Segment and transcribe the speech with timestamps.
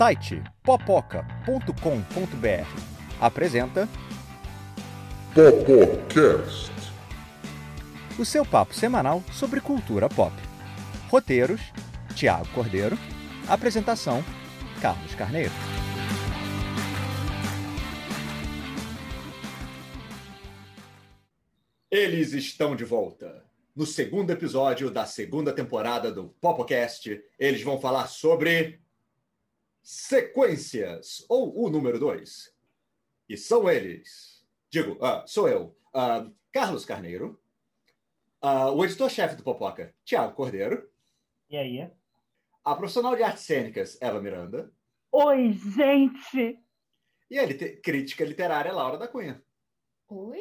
[0.00, 1.26] site popoca.com.br
[3.20, 3.86] apresenta
[5.34, 6.72] Popocast.
[8.18, 10.32] o seu papo semanal sobre cultura pop.
[11.10, 11.60] Roteiros:
[12.14, 12.96] Tiago Cordeiro.
[13.46, 14.24] Apresentação:
[14.80, 15.52] Carlos Carneiro.
[21.90, 23.44] Eles estão de volta.
[23.76, 28.79] No segundo episódio da segunda temporada do Popocast, eles vão falar sobre
[29.82, 32.54] sequências, ou o número 2.
[33.28, 34.44] E são eles.
[34.68, 37.40] Digo, ah, sou eu, ah, Carlos Carneiro,
[38.40, 40.88] ah, o editor-chefe do Popoca, Tiago Cordeiro,
[41.48, 41.90] E aí?
[42.64, 44.72] a profissional de artes cênicas, Eva Miranda,
[45.12, 46.58] Oi, gente!
[47.30, 49.42] e a lite- crítica literária, Laura da Cunha.
[50.08, 50.40] Oi?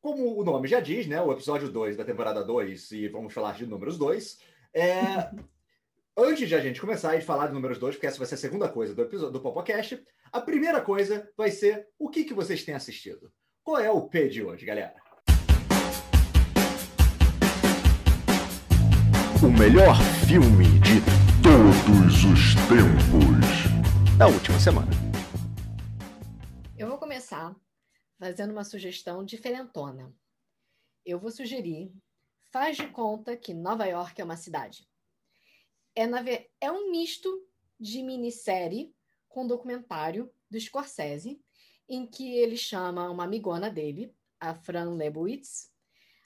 [0.00, 1.20] Como o nome já diz, né?
[1.20, 4.40] O episódio 2 da temporada 2, e vamos falar de números 2.
[4.72, 5.02] É...
[6.22, 8.36] Antes de a gente começar e falar de números 2, porque essa vai ser a
[8.36, 12.62] segunda coisa do episódio do Popocast, a primeira coisa vai ser o que, que vocês
[12.62, 13.32] têm assistido.
[13.64, 14.96] Qual é o P de hoje, galera?
[19.42, 19.96] O melhor
[20.28, 21.00] filme de
[21.42, 24.18] todos os tempos.
[24.18, 24.90] Da última semana.
[26.76, 27.56] Eu vou começar
[28.18, 30.12] fazendo uma sugestão diferentona.
[31.02, 31.90] Eu vou sugerir
[32.52, 34.89] Faz de conta que Nova York é uma cidade.
[36.00, 36.24] É, na
[36.62, 37.28] é um misto
[37.78, 38.90] de minissérie
[39.28, 41.38] com documentário do Scorsese,
[41.86, 45.70] em que ele chama uma amigona dele, a Fran Lebowitz.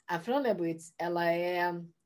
[0.07, 1.57] A Fran Lebowitz, ela é,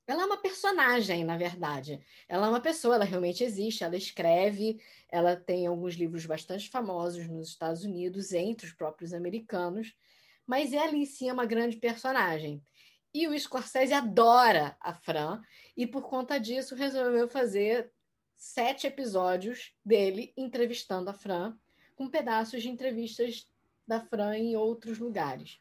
[0.08, 2.04] ela é uma personagem, na verdade.
[2.28, 7.28] Ela é uma pessoa, ela realmente existe, ela escreve, ela tem alguns livros bastante famosos
[7.28, 9.96] nos Estados Unidos, entre os próprios americanos,
[10.44, 12.64] mas ela em si é uma grande personagem.
[13.14, 15.42] E o Scorsese adora a Fran,
[15.76, 17.92] e por conta disso resolveu fazer
[18.36, 21.58] sete episódios dele entrevistando a Fran,
[21.96, 23.48] com pedaços de entrevistas
[23.88, 25.60] da Fran em outros lugares.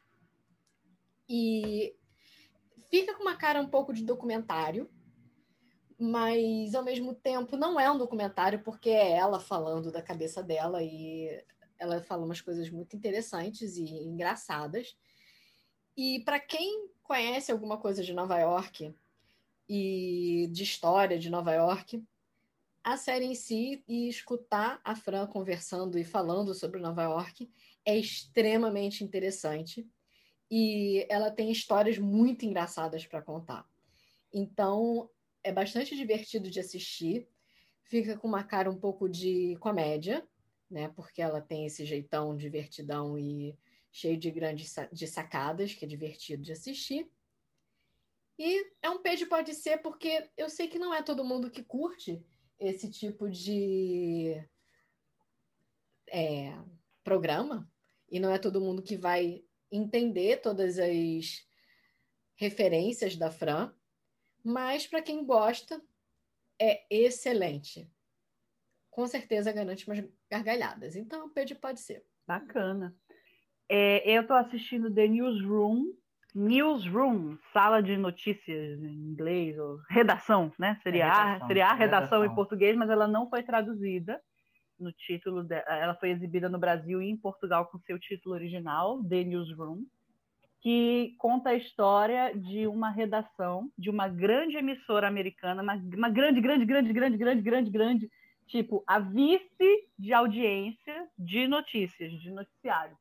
[1.27, 1.95] E
[2.89, 4.89] fica com uma cara um pouco de documentário,
[5.99, 10.81] mas ao mesmo tempo não é um documentário porque é ela falando da cabeça dela
[10.81, 11.43] e
[11.77, 14.95] ela fala umas coisas muito interessantes e engraçadas.
[16.01, 18.95] E para quem conhece alguma coisa de Nova York
[19.67, 22.01] e de história de Nova York,
[22.81, 27.51] a série em si e escutar a Fran conversando e falando sobre Nova York
[27.83, 29.85] é extremamente interessante
[30.49, 33.67] e ela tem histórias muito engraçadas para contar.
[34.33, 35.09] Então,
[35.43, 37.27] é bastante divertido de assistir.
[37.83, 40.25] Fica com uma cara um pouco de comédia,
[40.71, 40.87] né?
[40.95, 43.53] Porque ela tem esse jeitão divertidão e
[43.91, 47.09] cheio de grandes de sacadas, que é divertido de assistir.
[48.37, 51.63] E é um peixe pode ser porque eu sei que não é todo mundo que
[51.63, 52.23] curte
[52.57, 54.35] esse tipo de
[56.09, 56.57] é,
[57.03, 57.69] programa
[58.09, 61.45] e não é todo mundo que vai entender todas as
[62.35, 63.73] referências da Fran,
[64.43, 65.81] mas para quem gosta
[66.57, 67.91] é excelente.
[68.89, 70.95] Com certeza garante umas gargalhadas.
[70.95, 72.05] Então, o Pedro pode ser.
[72.25, 72.95] Bacana.
[73.69, 75.85] É, eu estou assistindo The Newsroom.
[76.35, 80.79] Newsroom, sala de notícias em inglês, ou redação, né?
[80.83, 82.25] Seria, É, a, redação, seria a redação, redação.
[82.25, 84.21] em português, mas ela não foi traduzida
[84.79, 85.43] no título.
[85.43, 89.83] de- ela foi exibida no Brasil e em Portugal com seu título original, The Newsroom,
[90.61, 96.39] que conta a história de uma redação de uma grande emissora americana, uma, uma grande,
[96.41, 98.09] grande, grande, grande, grande, grande, grande,
[98.47, 102.95] tipo a vice de audiência de notícias, de noticiário.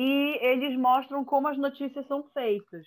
[0.00, 2.86] E eles mostram como as notícias são feitas.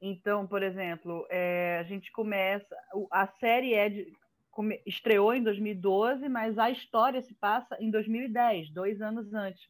[0.00, 2.74] Então, por exemplo, é, a gente começa.
[3.10, 4.12] A série é de,
[4.50, 9.68] come- estreou em 2012, mas a história se passa em 2010, dois anos antes.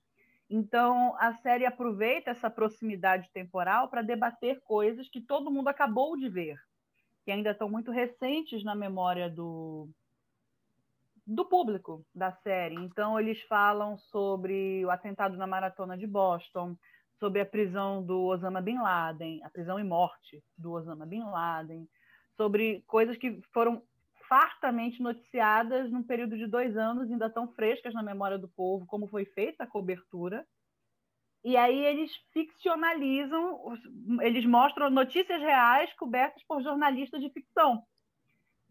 [0.48, 6.28] Então, a série aproveita essa proximidade temporal para debater coisas que todo mundo acabou de
[6.28, 6.56] ver,
[7.25, 9.89] que ainda estão muito recentes na memória do,
[11.30, 12.74] do público da série.
[12.74, 16.77] Então, eles falam sobre o atentado na maratona de Boston,
[17.21, 21.88] sobre a prisão do Osama Bin Laden, a prisão e morte do Osama Bin Laden,
[22.36, 23.80] sobre coisas que foram
[24.28, 29.06] fartamente noticiadas num período de dois anos, ainda tão frescas na memória do povo, como
[29.06, 30.44] foi feita a cobertura.
[31.44, 33.78] E aí eles ficcionalizam,
[34.21, 37.84] eles mostram notícias reais cobertas por jornalistas de ficção.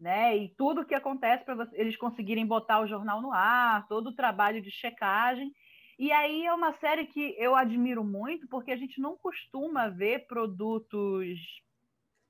[0.00, 0.34] Né?
[0.34, 4.62] E tudo que acontece para eles conseguirem botar o jornal no ar, todo o trabalho
[4.62, 5.52] de checagem.
[5.98, 10.26] E aí é uma série que eu admiro muito, porque a gente não costuma ver
[10.26, 11.38] produtos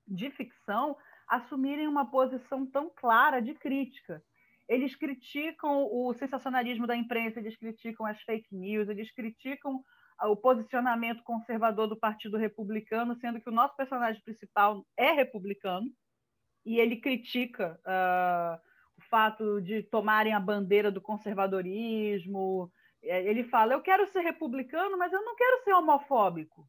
[0.08, 0.96] de ficção
[1.28, 4.20] assumirem uma posição tão clara de crítica.
[4.69, 9.82] eles criticam o sensacionalismo da imprensa, eles criticam as fake news, eles criticam
[10.22, 15.87] o posicionamento conservador do Partido Republicano, sendo que o nosso personagem principal é republicano
[16.65, 18.61] e ele critica uh,
[18.99, 22.71] o fato de tomarem a bandeira do conservadorismo.
[23.03, 26.69] É, ele fala: Eu quero ser republicano, mas eu não quero ser homofóbico.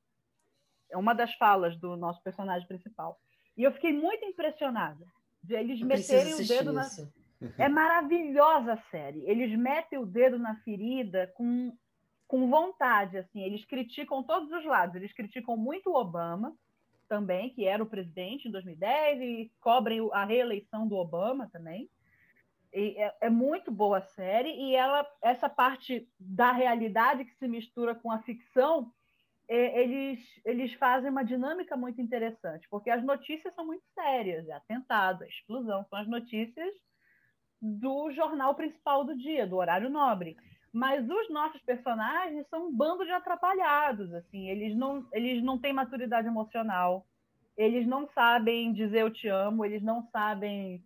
[0.89, 3.19] É uma das falas do nosso personagem principal.
[3.57, 5.05] E eu fiquei muito impressionada
[5.43, 6.87] de eles eu meterem o dedo na.
[7.57, 9.25] É maravilhosa a série.
[9.25, 11.75] Eles metem o dedo na ferida com,
[12.27, 13.17] com vontade.
[13.17, 13.41] assim.
[13.41, 14.95] Eles criticam todos os lados.
[14.95, 16.55] Eles criticam muito o Obama
[17.11, 21.89] também, que era o presidente em 2010, e cobrem a reeleição do Obama também.
[22.71, 27.93] É, é, muito boa a série e ela essa parte da realidade que se mistura
[27.93, 28.93] com a ficção
[29.45, 34.53] é, eles eles fazem uma dinâmica muito interessante porque as notícias são muito sérias é
[34.53, 36.73] atentado, a explosão são as notícias
[37.61, 40.37] do jornal principal do dia, do horário nobre.
[40.73, 45.73] Mas os nossos personagens são um bando de atrapalhados, assim, eles não eles não têm
[45.73, 47.05] maturidade emocional,
[47.57, 50.81] eles não sabem dizer eu te amo, eles não sabem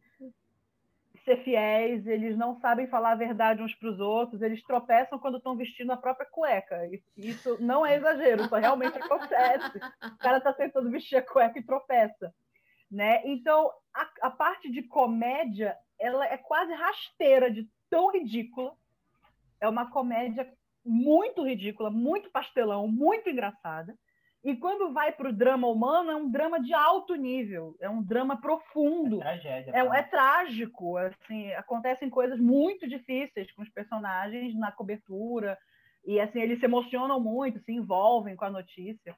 [1.25, 5.37] ser fiéis, eles não sabem falar a verdade uns para os outros, eles tropeçam quando
[5.37, 6.87] estão vestindo a própria cueca.
[7.17, 9.77] Isso não é exagero, isso realmente acontece.
[9.77, 12.33] O cara está tentando vestir a cueca e tropeça.
[12.89, 13.21] Né?
[13.25, 18.75] Então, a, a parte de comédia ela é quase rasteira de tão ridícula.
[19.59, 20.47] É uma comédia
[20.83, 23.95] muito ridícula, muito pastelão, muito engraçada.
[24.43, 28.03] E quando vai para o drama humano, é um drama de alto nível, é um
[28.03, 29.17] drama profundo.
[29.17, 29.71] É tragédia.
[29.73, 35.57] É, é, trágico, assim, acontecem coisas muito difíceis com os personagens na cobertura,
[36.05, 39.15] e assim, eles se emocionam muito, se envolvem com a notícia.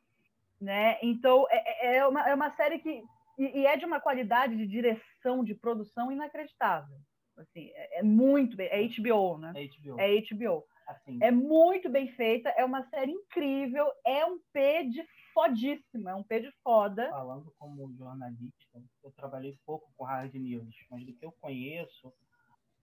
[0.61, 0.97] Né?
[1.01, 3.03] Então, é, é, é uma, é uma série que.
[3.37, 6.97] E, e é de uma qualidade de direção, de produção inacreditável.
[7.37, 8.67] Assim, é, é muito bem.
[8.67, 9.53] É HBO, né?
[9.55, 9.99] É HBO.
[9.99, 10.67] É HBO.
[10.87, 11.19] Assim.
[11.21, 16.23] É muito bem feita, é uma série incrível, é um P de fodíssima, é um
[16.23, 17.09] P de foda.
[17.09, 22.13] Falando como jornalista, eu trabalhei pouco com hard news, mas do que eu conheço,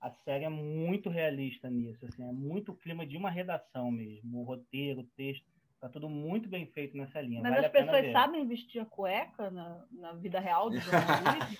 [0.02, 4.44] a série é muito realista nisso, assim, é muito clima de uma redação mesmo, o
[4.44, 5.46] roteiro, o texto,
[5.84, 7.42] tá tudo muito bem feito nessa linha.
[7.42, 11.58] Mas vale as pessoas sabem vestir a cueca na, na vida real do jornalismo?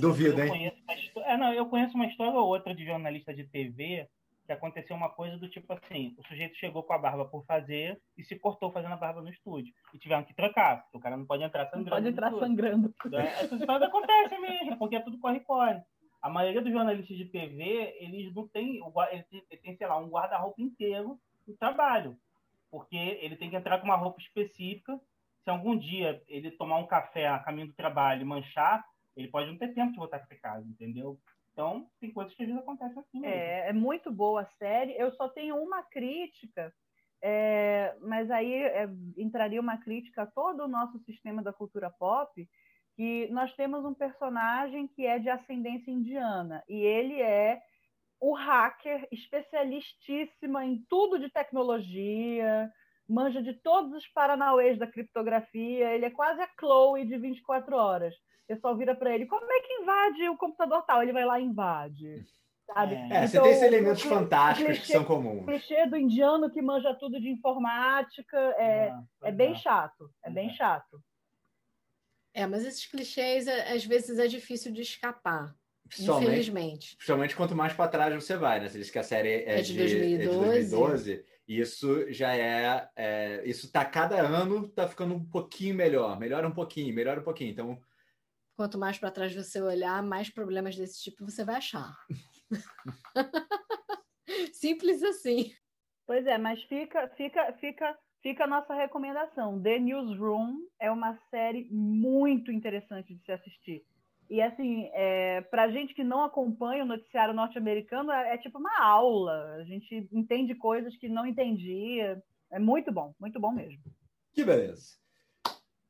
[0.00, 0.72] Duvido, hein?
[1.18, 4.08] É, não, eu conheço uma história ou outra de jornalista de TV
[4.46, 8.00] que aconteceu uma coisa do tipo assim, o sujeito chegou com a barba por fazer
[8.16, 9.72] e se cortou fazendo a barba no estúdio.
[9.92, 11.84] E tiveram que trancar, porque o cara não pode entrar sangrando.
[11.84, 12.94] Não pode entrar sangrando.
[13.12, 15.82] É, essas histórias acontecem mesmo, porque é tudo corre-corre.
[16.22, 20.62] A maioria dos jornalistas de TV, eles não têm, eles têm, sei lá, um guarda-roupa
[20.62, 22.16] inteiro no trabalho.
[22.72, 24.98] Porque ele tem que entrar com uma roupa específica.
[25.44, 28.82] Se algum dia ele tomar um café a caminho do trabalho e manchar,
[29.14, 31.20] ele pode não ter tempo de voltar para casa, entendeu?
[31.52, 33.26] Então, tem coisas que às vezes acontecem assim.
[33.26, 34.96] É, é muito boa a série.
[34.96, 36.72] Eu só tenho uma crítica,
[37.20, 42.48] é, mas aí é, entraria uma crítica a todo o nosso sistema da cultura pop,
[42.96, 47.60] que nós temos um personagem que é de ascendência indiana, e ele é
[48.22, 52.70] o hacker especialistíssimo em tudo de tecnologia,
[53.08, 58.14] manja de todos os paranauês da criptografia, ele é quase a Chloe de 24 horas
[58.54, 61.02] pessoal vira para ele, como é que invade o computador tal?
[61.02, 62.24] Ele vai lá e invade.
[62.66, 62.94] Sabe?
[62.94, 65.42] É, então, você tem esses elementos fantásticos clichê, que são comuns.
[65.42, 69.56] O clichê do indiano que manja tudo de informática é, ah, é bem é.
[69.56, 70.10] chato.
[70.22, 70.52] É bem é.
[70.52, 71.02] chato.
[72.34, 75.54] É, mas esses clichês, às vezes, é difícil de escapar.
[75.94, 76.96] Principalmente, infelizmente.
[76.96, 78.68] Principalmente quanto mais para trás você vai, né?
[78.68, 80.14] Você diz que a série é, é de, de, 2012.
[80.14, 85.74] É de 2012 isso já é, é, isso tá cada ano tá ficando um pouquinho
[85.74, 87.50] melhor, melhora um pouquinho, melhora um pouquinho.
[87.50, 87.80] Então
[88.54, 91.96] Quanto mais para trás você olhar, mais problemas desse tipo você vai achar.
[94.52, 95.52] Simples assim.
[96.06, 99.60] Pois é, mas fica, fica, fica, fica a nossa recomendação.
[99.60, 103.84] The Newsroom é uma série muito interessante de se assistir.
[104.30, 108.80] E assim, é, para gente que não acompanha o noticiário norte-americano, é, é, tipo uma
[108.80, 109.56] aula.
[109.56, 112.22] A gente entende coisas que não entendia.
[112.50, 113.82] É muito bom, muito bom mesmo.
[114.32, 114.96] Que beleza.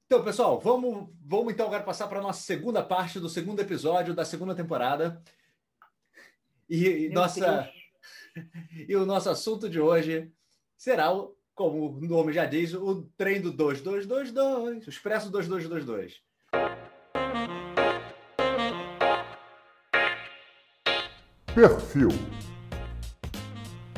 [0.06, 4.14] Então, pessoal, vamos, vamos então agora passar para a nossa segunda parte do segundo episódio
[4.14, 5.22] da segunda temporada.
[6.68, 7.70] E, nossa,
[8.88, 10.30] e o nosso assunto de hoje
[10.76, 11.08] será,
[11.54, 16.22] como o nome já diz, o trem do 2222, o Expresso 2222.
[21.54, 22.08] Perfil.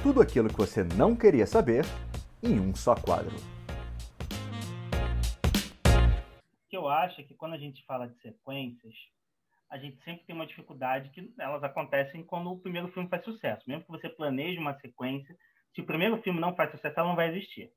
[0.02, 1.84] Tudo aquilo que você não queria saber
[2.42, 3.36] em um só quadro.
[6.72, 8.94] eu acho é que quando a gente fala de sequências,
[9.70, 13.62] a gente sempre tem uma dificuldade que elas acontecem quando o primeiro filme faz sucesso.
[13.68, 15.36] Mesmo que você planeje uma sequência,
[15.72, 17.70] se o primeiro filme não faz sucesso, ela não vai existir.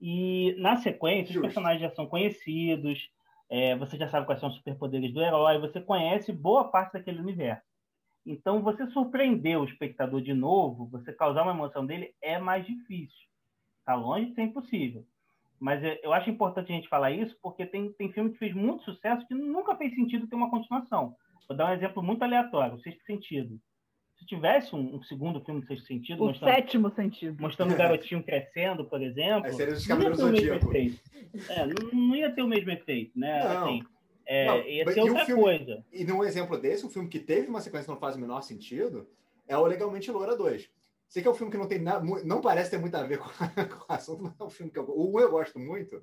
[0.00, 1.40] E na sequência, Justo.
[1.40, 3.10] os personagens já são conhecidos,
[3.50, 7.18] é, você já sabe quais são os superpoderes do herói, você conhece boa parte daquele
[7.18, 7.67] universo.
[8.28, 13.26] Então, você surpreender o espectador de novo, você causar uma emoção dele, é mais difícil.
[13.80, 15.02] Está longe de ser impossível.
[15.58, 18.54] Mas é, eu acho importante a gente falar isso, porque tem, tem filme que fez
[18.54, 21.16] muito sucesso que nunca fez sentido ter uma continuação.
[21.48, 23.58] Vou dar um exemplo muito aleatório, o Sexto Sentido.
[24.18, 27.40] Se tivesse um, um segundo filme do Sexto Sentido, O mostrando, sétimo sentido.
[27.40, 31.00] mostrando o garotinho crescendo, por exemplo, Aí seria os não ia ter o mesmo efeito.
[31.48, 33.42] É, não, não ia ter o mesmo efeito, né?
[33.42, 33.64] Não.
[33.64, 33.82] Assim,
[34.28, 35.84] é, Não, ia e o outra filme- coisa.
[35.90, 38.42] E num exemplo desse, um filme que teve uma sequência que não faz o menor
[38.42, 39.08] sentido
[39.46, 40.70] é o Legalmente Loura 2.
[41.08, 43.18] Sei que é um filme que não tem nada, não parece ter muito a ver
[43.18, 46.02] com, com o assunto, mas é um filme que eu, o 1 eu gosto muito.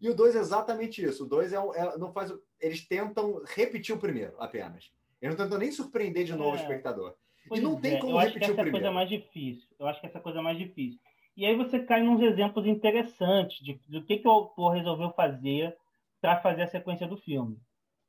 [0.00, 1.24] E o 2 é exatamente isso.
[1.24, 4.92] O 2 é, um- é- não faz, o- eles tentam repetir o primeiro apenas.
[5.20, 6.62] Eles não tentam nem surpreender de novo o É.
[6.62, 7.14] espectador.
[7.48, 8.94] Pois não tem é, como eu acho que repetir o essa é coisa primeiro.
[8.94, 9.68] mais difícil.
[9.80, 11.00] Eu acho que essa é coisa mais difícil.
[11.36, 15.76] E aí você cai nos exemplos interessantes de, do que, que o autor resolveu fazer
[16.20, 17.58] para fazer a sequência do filme.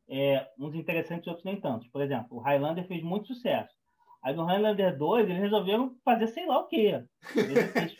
[0.08, 1.88] É, uns interessantes e outros nem tantos.
[1.88, 3.74] Por exemplo, o Highlander fez muito sucesso.
[4.24, 7.04] Aí no Highlander 2 eles resolveram fazer sei lá o quê.
[7.36, 7.98] Eles-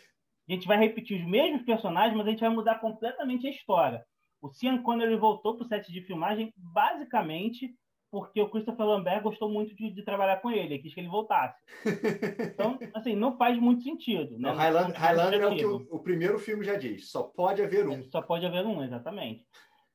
[0.48, 4.04] A gente vai repetir os mesmos personagens, mas a gente vai mudar completamente a história.
[4.40, 7.74] O Sean Connery voltou para o set de filmagem basicamente
[8.10, 11.08] porque o Christopher Lambert gostou muito de, de trabalhar com ele, e quis que ele
[11.08, 11.60] voltasse.
[12.54, 14.38] Então, assim, não faz muito sentido.
[14.38, 14.48] Né?
[14.48, 17.10] Não, Highlander, é o que o, o primeiro filme já diz.
[17.10, 18.04] Só pode haver um.
[18.04, 19.44] Só pode haver um, exatamente.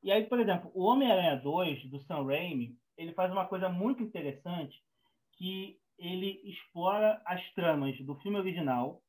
[0.02, 4.02] E aí, por exemplo, o Homem-Aranha 2, do Sam Raimi, ele faz uma coisa muito
[4.02, 4.82] interessante,
[5.36, 9.00] que ele explora as tramas do filme original,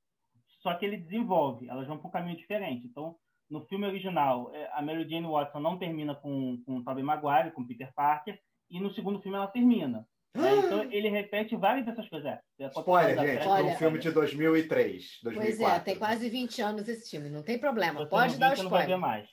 [0.61, 2.85] só que ele desenvolve, elas vão para um caminho diferente.
[2.85, 3.15] Então,
[3.49, 7.51] no filme original, é, a Mary Jane Watson não termina com, com o Tobey Maguire,
[7.51, 10.07] com o Peter Parker, e no segundo filme ela termina.
[10.35, 10.55] né?
[10.57, 12.39] Então, ele repete várias dessas coisas.
[12.59, 13.43] É, Spoiler, gente.
[13.43, 15.75] É um Olha- filme de 2003, Pois 2004.
[15.75, 17.99] é, tem quase 20 anos esse filme, não tem problema.
[17.99, 18.99] Você Pode não dar o você não vai ver spoiler.
[18.99, 19.29] mais.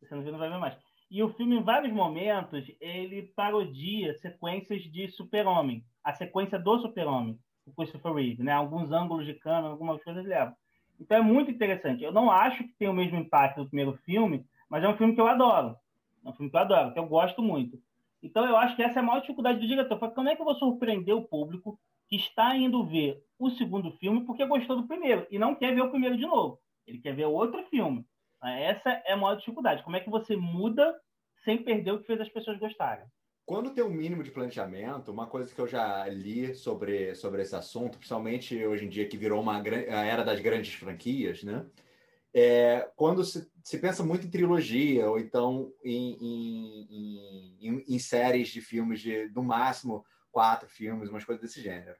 [0.00, 0.76] Você não viu, não vai ver mais.
[1.14, 5.84] E o filme, em vários momentos, ele parodia sequências de Super-Homem.
[6.02, 8.50] A sequência do Super-Homem, o Christopher Reeve, né?
[8.50, 10.56] Alguns ângulos de câmera, algumas coisas levam.
[10.98, 12.02] Então é muito interessante.
[12.02, 15.14] Eu não acho que tem o mesmo impacto do primeiro filme, mas é um filme
[15.14, 15.76] que eu adoro.
[16.24, 17.80] É um filme que eu adoro, que eu gosto muito.
[18.20, 19.96] Então eu acho que essa é a maior dificuldade do diretor.
[20.00, 21.78] Fala, Como é que eu vou surpreender o público
[22.08, 25.82] que está indo ver o segundo filme porque gostou do primeiro e não quer ver
[25.82, 26.58] o primeiro de novo?
[26.84, 28.04] Ele quer ver outro filme.
[28.42, 29.84] Essa é a maior dificuldade.
[29.84, 30.94] Como é que você muda
[31.44, 33.06] sem perder o que fez as pessoas gostarem?
[33.46, 37.54] Quando tem um mínimo de planejamento, uma coisa que eu já li sobre, sobre esse
[37.54, 41.66] assunto, principalmente hoje em dia que virou uma a era das grandes franquias, né?
[42.32, 48.48] É, quando se, se pensa muito em trilogia, ou então em, em- em- em séries
[48.48, 51.96] de filmes de, no máximo, quatro filmes, umas coisas desse gênero.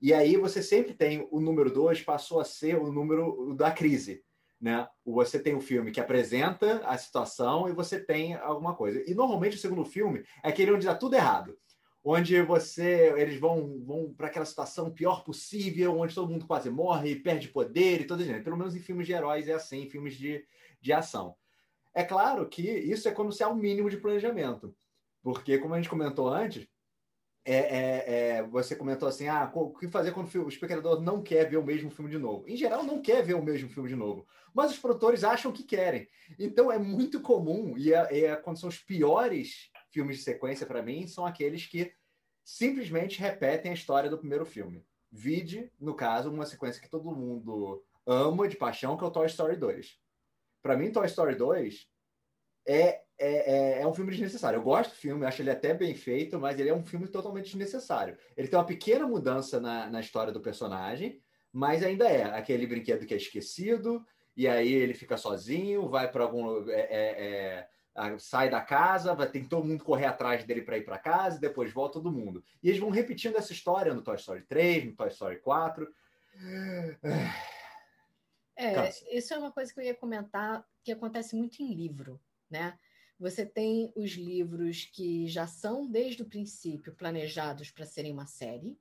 [0.00, 4.22] E aí você sempre tem o número dois passou a ser o número da crise,
[4.64, 4.88] né?
[5.04, 9.04] Você tem o filme que apresenta a situação e você tem alguma coisa.
[9.06, 11.54] E normalmente o segundo filme é aquele onde dá tudo errado.
[12.02, 17.16] Onde você eles vão, vão para aquela situação pior possível, onde todo mundo quase morre,
[17.16, 18.42] perde poder e todo isso.
[18.42, 20.42] Pelo menos em filmes de heróis é assim, em filmes de,
[20.80, 21.36] de ação.
[21.92, 24.74] É claro que isso é quando se há um mínimo de planejamento.
[25.22, 26.66] Porque, como a gente comentou antes,
[27.44, 31.48] é, é, é, você comentou assim: ah, o que fazer quando o espectador não quer
[31.48, 32.48] ver o mesmo filme de novo?
[32.48, 35.62] Em geral, não quer ver o mesmo filme de novo, mas os produtores acham que
[35.62, 36.08] querem.
[36.38, 40.82] Então é muito comum, e é, é quando são os piores filmes de sequência para
[40.82, 41.92] mim, são aqueles que
[42.42, 44.84] simplesmente repetem a história do primeiro filme.
[45.12, 49.26] Vide, no caso, uma sequência que todo mundo ama de paixão, que é o Toy
[49.26, 49.98] Story 2.
[50.62, 51.86] Para mim, Toy Story 2
[52.66, 54.58] é, é, é, é, um filme desnecessário.
[54.58, 57.46] Eu gosto do filme, acho ele até bem feito, mas ele é um filme totalmente
[57.46, 58.16] desnecessário.
[58.36, 61.20] Ele tem uma pequena mudança na, na história do personagem,
[61.52, 64.04] mas ainda é aquele brinquedo que é esquecido,
[64.36, 66.68] e aí ele fica sozinho, vai para algum.
[66.68, 67.68] É,
[68.18, 71.40] sai da casa, vai ter todo mundo correr atrás dele para ir para casa, e
[71.40, 72.42] depois volta todo mundo.
[72.60, 75.88] E eles vão repetindo essa história no Toy Story 3, no Toy Story 4.
[78.56, 79.04] É, Cansa.
[79.10, 82.78] isso é uma coisa que eu ia comentar que acontece muito em livro, né?
[83.18, 88.76] Você tem os livros que já são desde o princípio planejados para serem uma série,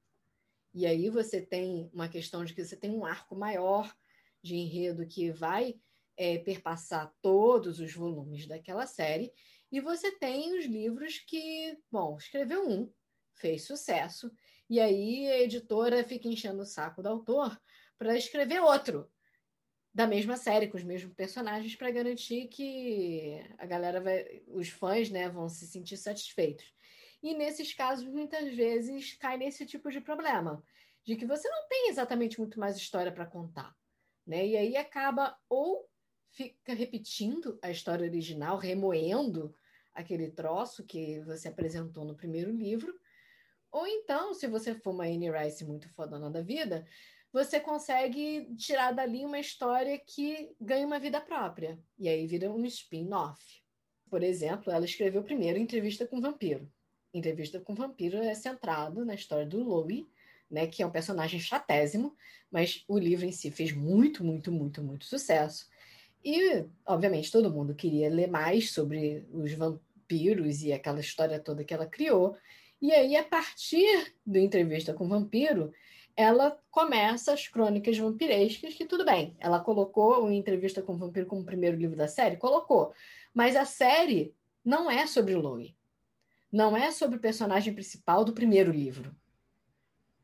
[0.73, 3.95] e aí você tem uma questão de que você tem um arco maior
[4.41, 5.79] de enredo que vai
[6.17, 9.31] é, perpassar todos os volumes daquela série,
[9.71, 12.91] e você tem os livros que, bom, escreveu um,
[13.35, 14.31] fez sucesso,
[14.69, 17.59] e aí a editora fica enchendo o saco do autor
[17.97, 19.12] para escrever outro
[19.93, 25.09] da mesma série, com os mesmos personagens, para garantir que a galera vai, os fãs,
[25.09, 26.73] né, vão se sentir satisfeitos.
[27.21, 30.63] E nesses casos, muitas vezes, cai nesse tipo de problema,
[31.05, 33.75] de que você não tem exatamente muito mais história para contar.
[34.25, 34.47] Né?
[34.47, 35.87] E aí acaba ou
[36.31, 39.53] fica repetindo a história original, remoendo
[39.93, 42.99] aquele troço que você apresentou no primeiro livro,
[43.73, 46.85] ou então, se você for uma Anne Rice muito fodona da vida,
[47.33, 51.79] você consegue tirar dali uma história que ganha uma vida própria.
[51.97, 53.41] E aí vira um spin-off.
[54.07, 56.71] Por exemplo, ela escreveu primeiro Entrevista com o Vampiro.
[57.11, 60.05] Entrevista com o Vampiro é centrado na história do Louis,
[60.49, 62.15] né, que é um personagem chatésimo,
[62.51, 65.67] mas o livro em si fez muito, muito, muito, muito sucesso.
[66.23, 71.73] E, obviamente, todo mundo queria ler mais sobre os vampiros e aquela história toda que
[71.73, 72.37] ela criou.
[72.79, 75.73] E aí, a partir do Entrevista com o Vampiro,
[76.15, 81.25] ela começa as crônicas vampirescas, que tudo bem, ela colocou o Entrevista com o Vampiro
[81.25, 82.93] como o primeiro livro da série, colocou.
[83.33, 85.73] Mas a série não é sobre o Louis.
[86.51, 89.15] Não é sobre o personagem principal do primeiro livro.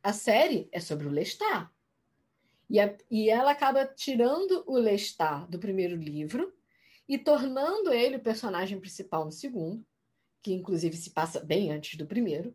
[0.03, 1.67] A série é sobre o Lestat.
[2.69, 6.53] E, a, e ela acaba tirando o Lestat do primeiro livro
[7.07, 9.83] e tornando ele o personagem principal no segundo,
[10.43, 12.53] que inclusive se passa bem antes do primeiro.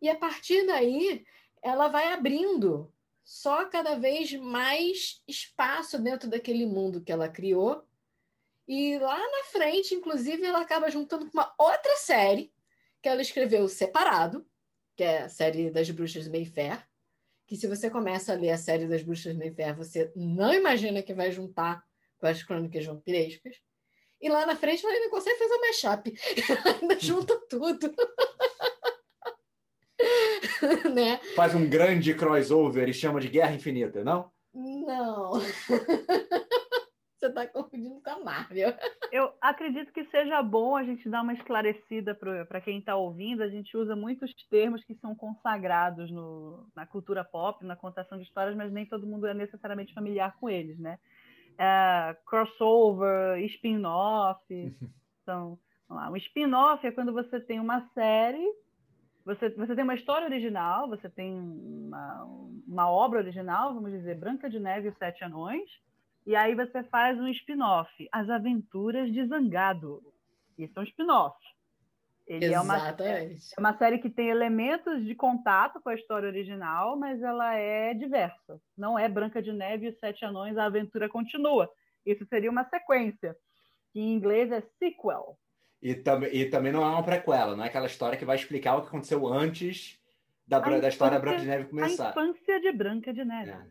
[0.00, 1.24] E a partir daí,
[1.62, 2.92] ela vai abrindo
[3.24, 7.84] só cada vez mais espaço dentro daquele mundo que ela criou.
[8.68, 12.52] E lá na frente, inclusive, ela acaba juntando com uma outra série
[13.02, 14.46] que ela escreveu separado,
[14.94, 16.86] que é a série das Bruxas Mayfair,
[17.46, 21.14] que se você começa a ler a série das Bruxas Mayfair, você não imagina que
[21.14, 21.84] vai juntar
[22.18, 23.60] com as crônicas vampirescas.
[24.20, 26.14] E lá na frente ela ainda consegue fazer uma mashup.
[26.48, 27.94] Ela ainda junta tudo.
[30.94, 31.18] né?
[31.34, 34.30] Faz um grande crossover e chama de Guerra Infinita, não?
[34.54, 35.32] Não.
[37.18, 38.74] Você está confundindo com a Marvel.
[39.10, 43.42] Eu acredito que seja bom a gente dar uma esclarecida para quem está ouvindo.
[43.42, 48.24] A gente usa muitos termos que são consagrados no, na cultura pop, na contação de
[48.24, 50.98] histórias, mas nem todo mundo é necessariamente familiar com eles, né?
[51.58, 54.42] É, crossover, spin-off.
[55.28, 55.58] Então,
[55.90, 58.46] um spin-off é quando você tem uma série
[59.26, 62.24] você, você tem uma história original, você tem uma,
[62.64, 65.68] uma obra original, vamos dizer, Branca de Neve e os Sete Anões,
[66.24, 70.00] e aí você faz um spin-off, As Aventuras de Zangado.
[70.56, 71.36] Isso é um spin-off.
[72.24, 76.96] Ele é uma, é uma série que tem elementos de contato com a história original,
[76.96, 78.60] mas ela é diversa.
[78.78, 81.68] Não é Branca de Neve e os Sete Anões, a aventura continua.
[82.04, 83.36] Isso seria uma sequência,
[83.92, 85.36] que em inglês é sequel.
[85.86, 88.74] E, tam e também não é uma prequela, não é aquela história que vai explicar
[88.74, 89.96] o que aconteceu antes
[90.44, 92.08] da, da história da Branca de Neve começar.
[92.08, 93.52] A infância de Branca de Neve.
[93.52, 93.66] É.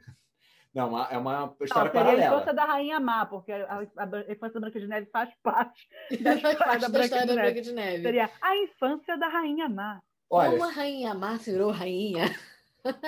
[0.73, 2.23] Não, é uma história não, paralela.
[2.23, 5.89] a infância da Rainha Má, porque a, a, infância da Branca de Neve faz parte
[6.23, 8.03] da história, faz da, da Branca, história de da Branca de Neve.
[8.03, 10.01] Seria a infância da Rainha Má.
[10.29, 12.33] Olha, como a Rainha Má virou rainha.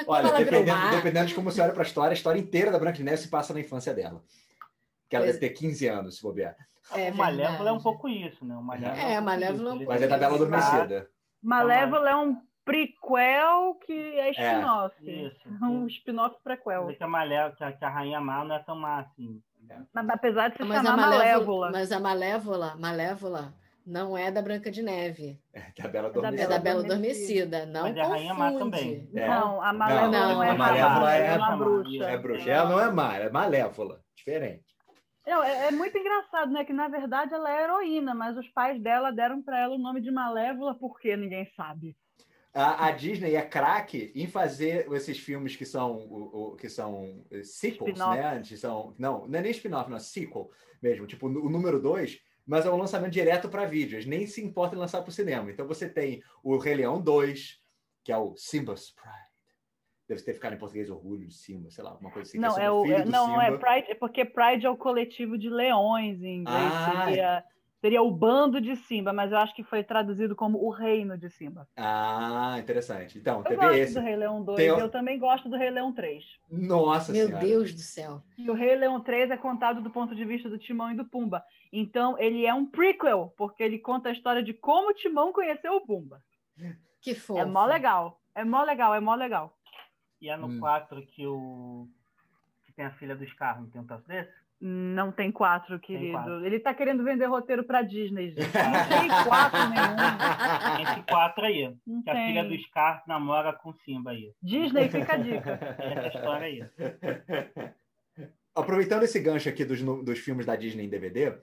[0.06, 2.98] Olha, dependendo, dependendo de como você olha para a história, a história inteira da Branca
[2.98, 4.22] de Neve se passa na infância dela.
[5.10, 6.56] Que ela deve ter 15 anos, se bobear.
[6.94, 8.56] É o Malévola é um pouco isso, né?
[8.56, 11.10] O Malévola é, é Malévola é um pouco Mas é da Bela Adormecida.
[11.42, 14.96] Malévola é um prequel que é spin-off.
[15.10, 15.50] É, isso.
[15.62, 16.88] Um spin-off prequel.
[16.88, 19.42] Que a, Malévola, que, a, que a Rainha Má não é tão má assim.
[19.94, 21.72] Mas, apesar de se mas chamar a Malévola, Malévola.
[21.72, 23.54] Mas a Malévola, Malévola
[23.86, 25.40] não é da Branca de Neve.
[25.54, 26.44] É da Bela Adormecida.
[26.44, 27.66] É da Bela Adormecida.
[27.66, 29.10] Não mas é a Rainha Má também.
[29.16, 29.28] É.
[29.28, 32.04] Não, a Malévola não, não é a Malévola é, é bruxa.
[32.04, 32.50] É bruxa.
[32.50, 34.02] Ela não é má, é malévola.
[34.16, 34.77] Diferente.
[35.28, 36.64] Não, é, é, muito engraçado, né?
[36.64, 40.00] Que na verdade ela é heroína, mas os pais dela deram para ela o nome
[40.00, 41.98] de Malévola porque ninguém sabe.
[42.54, 47.24] A, a, Disney é craque em fazer esses filmes que são, o, o que são
[47.44, 48.42] sequels, né?
[48.42, 50.50] Que são, não, não é nem spin-off, não é sequel
[50.82, 51.06] mesmo.
[51.06, 54.06] Tipo, o número 2, mas é um lançamento direto para vídeos.
[54.06, 55.52] Nem se importa em lançar para o cinema.
[55.52, 57.62] Então você tem o Rei Leão 2,
[58.02, 59.27] que é o Simba's Pride
[60.08, 62.40] deve ter ficado em português orgulho de Simba, sei lá, alguma coisa assim.
[62.40, 66.22] Não, é, o, é, não é Pride, é porque Pride é o coletivo de leões
[66.24, 66.72] em inglês.
[66.74, 67.44] Ah, seria,
[67.82, 71.30] seria o bando de Simba, mas eu acho que foi traduzido como o reino de
[71.30, 71.68] Simba.
[71.76, 73.18] Ah, interessante.
[73.18, 73.94] Então, eu teve gosto esse.
[73.96, 74.68] do Rei Leão 2 Tem...
[74.68, 76.24] eu também gosto do Rei Leão 3.
[76.50, 77.46] Nossa Meu senhora.
[77.46, 78.24] Deus do céu.
[78.38, 81.04] E o Rei Leão 3 é contado do ponto de vista do Timão e do
[81.04, 81.44] Pumba.
[81.72, 85.76] Então, ele é um prequel, porque ele conta a história de como o Timão conheceu
[85.76, 86.22] o Pumba.
[87.02, 87.40] Que fofo.
[87.40, 88.22] É mó legal.
[88.34, 89.57] É mó legal, é mó legal.
[90.22, 90.60] E é no Hum.
[90.60, 91.88] 4 que o.
[92.66, 94.32] que tem a filha do Scar, não tem um troço desse?
[94.60, 96.14] Não tem quatro, querido.
[96.14, 96.44] quatro.
[96.44, 98.40] Ele tá querendo vender roteiro pra Disney, gente.
[98.58, 100.82] Não tem quatro nenhum.
[100.82, 101.76] Esse 4 aí.
[101.86, 102.64] Não que a filha do tem.
[102.64, 104.34] Scar namora com o Simba aí.
[104.42, 105.60] Disney, fica a dica.
[105.78, 106.66] Essa história aí.
[108.56, 111.38] Aproveitando esse gancho aqui dos, dos filmes da Disney em DVD,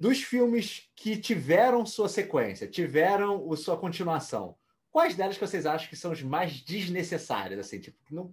[0.00, 4.56] dos filmes que tiveram sua sequência, tiveram o sua continuação,
[4.92, 8.32] quais delas que vocês acham que são os mais desnecessários, assim, tipo, não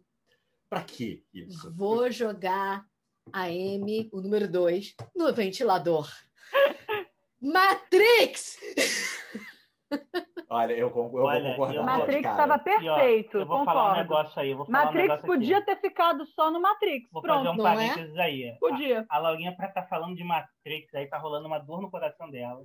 [0.69, 1.73] para que isso?
[1.75, 2.85] Vou jogar
[3.33, 6.07] a M, o número 2, no ventilador.
[7.41, 8.57] Matrix!
[10.51, 11.75] Olha, eu, eu Olha, vou concordar.
[11.75, 14.01] eu- Matrix estava ó, perfeito, eu vou falar um concordo.
[14.01, 14.49] negócio aí.
[14.51, 15.65] eu Vou falar um Matrix negócio podia aqui.
[15.67, 17.09] ter ficado só no Matrix.
[17.11, 17.51] Vou fazer Pronto.
[17.53, 17.75] um não é?
[17.75, 18.57] parênteses aí.
[18.59, 19.05] Podia.
[19.09, 22.29] A, a Laurinha, pra estar falando de Matrix, aí tá rolando uma dor no coração
[22.31, 22.63] dela.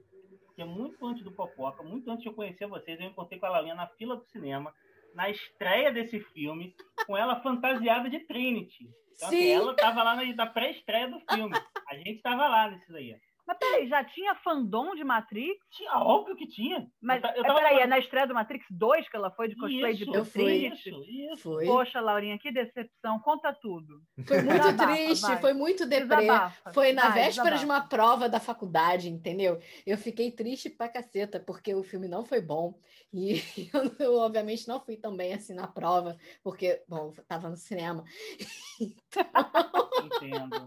[0.55, 3.51] Porque muito antes do Popoca, muito antes de eu conhecer vocês, eu encontrei com a
[3.51, 4.73] Laurinha na fila do cinema,
[5.12, 8.88] na estreia desse filme, com ela fantasiada de Trinity.
[9.17, 9.51] Então, assim, Sim.
[9.51, 11.57] ela tava lá na, na pré-estreia do filme.
[11.88, 13.17] A gente tava lá nesse daí.
[13.47, 15.59] Mas peraí, já tinha fandom de Matrix?
[15.71, 16.87] Tinha, óbvio que tinha.
[17.01, 19.31] Mas eu, eu é, tava peraí, é falando- na estreia do Matrix 2 que ela
[19.31, 20.31] foi de cosplay Isso, de.
[20.31, 20.89] Trinity?
[20.89, 21.43] Isso, isso.
[21.43, 21.67] Foi.
[21.67, 23.19] Poxa, Laurinha, que decepção.
[23.21, 24.03] Conta tudo.
[24.27, 25.41] Foi muito Desabafa, triste, vai.
[25.41, 26.17] foi muito deprê.
[26.23, 26.73] Desabafa.
[26.73, 27.83] Foi na Vai, véspera de desabafa.
[27.83, 29.61] uma prova da faculdade, entendeu?
[29.87, 32.79] Eu fiquei triste pra caceta, porque o filme não foi bom.
[33.13, 33.35] E
[33.75, 37.57] eu, eu, obviamente, não fui tão bem assim na prova, porque, bom, eu tava no
[37.57, 38.05] cinema.
[40.05, 40.67] Entendo,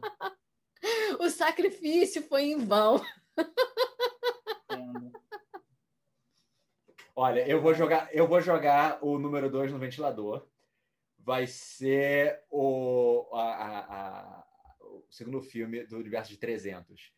[1.20, 3.02] O sacrifício foi em vão.
[7.16, 10.48] Olha, eu vou jogar, eu vou jogar o número 2 no ventilador.
[11.18, 14.46] Vai ser o, a- a- a-
[14.82, 17.12] o segundo filme do universo de 300.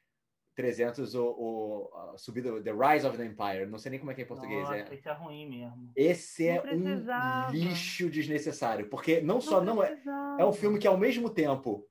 [0.55, 3.65] 300, o, o a subida, The Rise of the Empire.
[3.65, 4.61] Não sei nem como é que é em português.
[4.61, 4.93] Nossa, é.
[4.95, 5.91] isso é ruim mesmo.
[5.95, 7.47] Esse Não é precisava.
[7.47, 8.89] um lixo desnecessário.
[8.89, 9.87] Porque não só não é.
[9.87, 10.41] precisava.
[10.41, 11.87] É um filme que, ao mesmo tempo,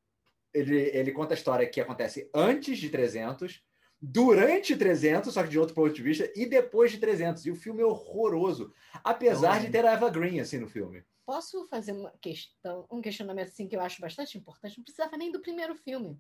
[0.53, 3.63] ele, ele conta a história que acontece antes de 300,
[4.01, 7.47] durante 300, só que de outro ponto de vista, e depois de 300.
[7.47, 8.73] E o filme é horroroso.
[9.03, 11.03] Apesar de ter a Eva Green, assim, no filme.
[11.27, 14.79] Posso fazer uma questão, um questionamento assim que eu acho bastante importante?
[14.79, 16.19] Não precisava nem do primeiro filme.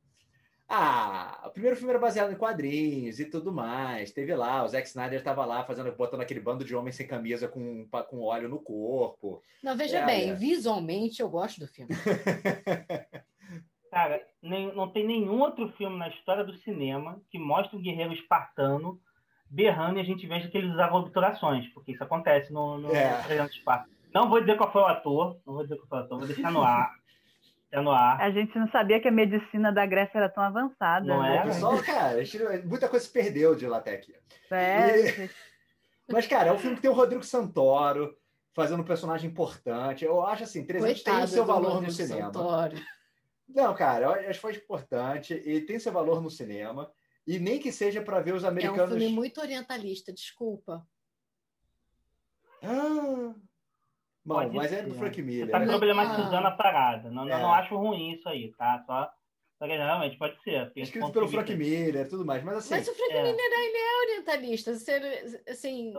[0.70, 4.10] Ah, o primeiro filme era baseado em quadrinhos e tudo mais.
[4.12, 7.48] Teve lá, o Zack Snyder estava lá fazendo, botando aquele bando de homens sem camisa
[7.48, 9.42] com, com óleo no corpo.
[9.62, 10.34] Não, veja É, bem, é.
[10.34, 11.90] visualmente eu gosto do filme.
[13.90, 18.12] Cara, nem- não tem nenhum outro filme na história do cinema que mostre um guerreiro
[18.12, 19.00] espartano
[19.50, 23.22] berrando e a gente veja que eles usavam obturações, porque isso acontece no, no É.
[23.22, 23.88] 300 Esparta.
[24.12, 26.26] Não vou dizer qual foi o ator, não vou dizer qual foi o ator, vou
[26.26, 26.94] deixar no ar.
[27.70, 28.20] Deixar no ar.
[28.20, 31.06] A gente não sabia que a medicina da Grécia era tão avançada.
[31.06, 31.36] Não né?
[31.36, 31.40] é?
[31.40, 32.16] O pessoal, cara,
[32.64, 34.14] muita coisa se perdeu de Latec.
[34.50, 35.28] É,
[36.10, 38.16] Mas, cara, é um filme que tem o Rodrigo Santoro
[38.54, 40.06] fazendo um personagem importante.
[40.06, 42.32] Eu acho assim, 300 tem o Coitado seu valor no cinema.
[42.32, 42.76] Santoro.
[43.48, 46.92] Não, cara, eu acho que foi importante e tem seu valor no cinema.
[47.26, 48.90] E nem que seja para ver os É um americanos.
[48.96, 50.86] filme muito orientalista, desculpa.
[52.62, 53.34] Ah,
[54.24, 54.86] Bom, Pode mas é ser.
[54.88, 55.50] do Frank Você Miller.
[55.50, 55.66] tá né?
[55.66, 57.10] problematizando a parada.
[57.10, 57.40] Não, não, É.
[57.40, 58.82] não acho ruim isso aí, tá?
[58.86, 59.10] Só,
[59.58, 60.70] só que realmente pode ser.
[60.76, 61.54] Escrito pelo Frank.
[61.56, 62.44] Miller e tudo mais.
[62.44, 63.22] Mas assim, Mas o Frank é.
[63.22, 64.74] Miller, ele é orientalista.
[64.74, 65.94] Você- Assim,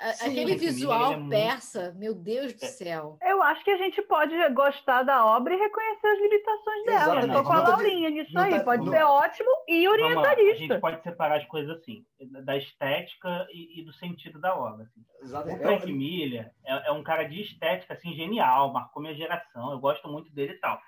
[0.00, 2.68] a- Sim, aquele visual é muito- persa, meu Deus do É.
[2.68, 3.18] céu.
[3.22, 7.02] Eu acho que a gente pode gostar da obra e reconhecer as limitações dela.
[7.02, 7.28] Exatamente.
[7.28, 8.50] Eu tô com a tá- Laurinha nisso não aí.
[8.58, 10.56] tá- pode não- ser ótimo e lá, a orientalista.
[10.58, 12.04] gente pode separar as coisas assim,
[12.44, 14.84] da estética e, e do sentido da obra.
[14.84, 15.00] assim.
[15.20, 15.62] O exatamente.
[15.62, 20.08] Frank Miller é, é um cara de estética assim, genial, marcou minha geração, eu gosto
[20.08, 20.80] muito dele e tal.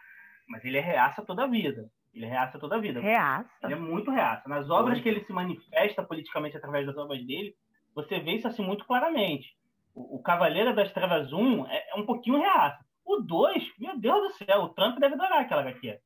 [0.49, 1.91] Mas ele é reaça toda a vida.
[2.15, 3.01] Ele é reaça toda a vida.
[3.01, 3.49] Reaça.
[3.65, 4.47] Ele é muito reaça.
[4.49, 7.55] Nas obras que ele se manifesta politicamente através das obras dele,
[7.95, 9.57] você vê isso assim muito claramente.
[9.95, 12.85] O, o Cavaleiro das Trevas 1 é, é um pouquinho reaça.
[13.05, 16.01] O 2, meu Deus do céu, o Trump deve adorar aquela HQ.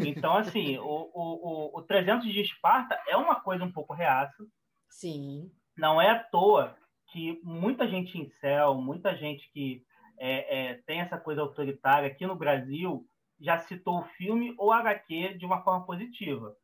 [0.00, 4.44] Então, assim, o, o, o, o 300 de Esparta é uma coisa um pouco reaça.
[4.88, 5.50] Sim.
[5.76, 6.76] Não é à toa
[7.12, 9.82] que muita gente em céu, muita gente que
[10.18, 13.06] é, é, tem essa coisa autoritária aqui no Brasil
[13.40, 16.56] já citou o filme ou HQ de uma forma positiva.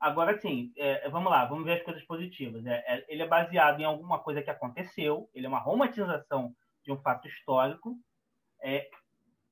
[0.00, 2.64] Agora, assim, é, vamos lá, vamos ver as coisas positivas.
[2.66, 6.92] É, é, ele é baseado em alguma coisa que aconteceu, ele é uma romantização de
[6.92, 7.96] um fato histórico.
[8.62, 8.88] É,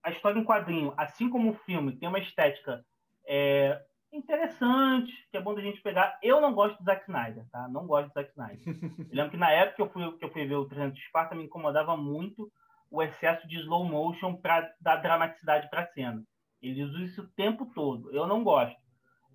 [0.03, 2.85] a história em quadrinho, assim como o filme, tem uma estética
[3.27, 3.83] é,
[4.13, 6.17] interessante, que é bom da gente pegar.
[6.23, 7.67] Eu não gosto do Zack Snyder, tá?
[7.69, 8.63] Não gosto do Zack Snyder.
[9.11, 11.05] Eu lembro que na época que eu fui, que eu fui ver o 300 de
[11.05, 12.51] Esparta, me incomodava muito
[12.91, 16.23] o excesso de slow motion para dar dramaticidade para a cena.
[16.63, 18.11] Eles usam isso o tempo todo.
[18.15, 18.77] Eu não gosto.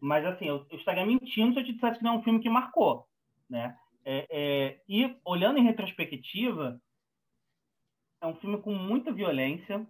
[0.02, 2.40] Mas, assim, eu, eu estaria mentindo se eu te dissesse que não é um filme
[2.40, 3.08] que marcou,
[3.48, 3.78] né?
[4.04, 6.82] É, é, e, olhando em retrospectiva,
[8.20, 9.86] é um filme com muita violência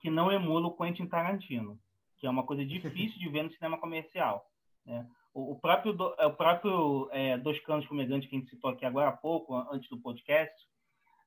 [0.00, 1.78] que não emula o Quentin Tarantino,
[2.16, 4.50] que é uma coisa difícil de ver no cinema comercial.
[4.86, 5.06] Né?
[5.34, 8.86] O, o próprio, do, o próprio é, Dois Canos Fumegantes, que a gente citou aqui
[8.86, 10.56] agora há pouco, antes do podcast,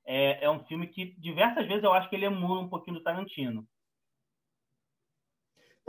[0.05, 3.03] é, é um filme que diversas vezes eu acho que ele emula um pouquinho do
[3.03, 3.67] Tarantino.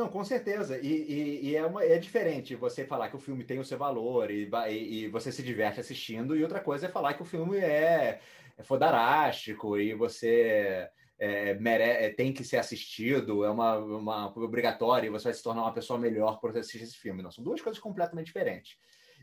[0.00, 0.78] Não, com certeza.
[0.78, 3.76] E, e, e é, uma, é diferente você falar que o filme tem o seu
[3.76, 7.58] valor e, e, você se diverte assistindo, e outra coisa é falar que o filme
[7.58, 8.18] é,
[8.56, 15.08] é fodarástico e você é, mere, é, tem que ser assistido, é uma, uma obrigatório
[15.08, 17.22] e você vai se tornar uma pessoa melhor por assistir esse filme.
[17.22, 18.78] Não, são duas coisas completamente diferentes.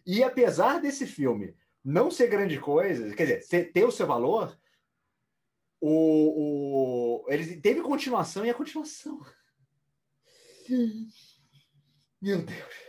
[0.05, 4.55] E apesar desse filme não ser grande coisa, quer dizer, ter o seu valor,
[5.81, 9.25] o, o, ele teve continuação e a continuação.
[12.21, 12.87] Meu Deus.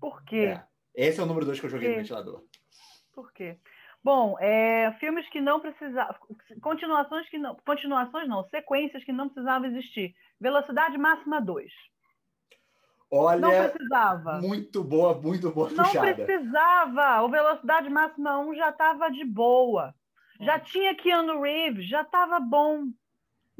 [0.00, 0.56] Por quê?
[0.56, 0.64] É.
[0.94, 2.42] Esse é o número dois que eu joguei no ventilador.
[3.12, 3.58] Por quê?
[4.04, 6.16] Bom, é, filmes que não precisavam.
[6.60, 7.56] Continuações que não.
[7.64, 10.14] Continuações não, sequências que não precisavam existir.
[10.40, 11.70] Velocidade máxima 2.
[13.12, 14.40] Não Olha, precisava.
[14.40, 16.14] muito boa, muito boa Não puxada.
[16.14, 17.22] precisava.
[17.22, 19.94] O Velocidade Máxima 1 já estava de boa.
[20.40, 22.86] Já tinha Keanu Reeves, já estava bom.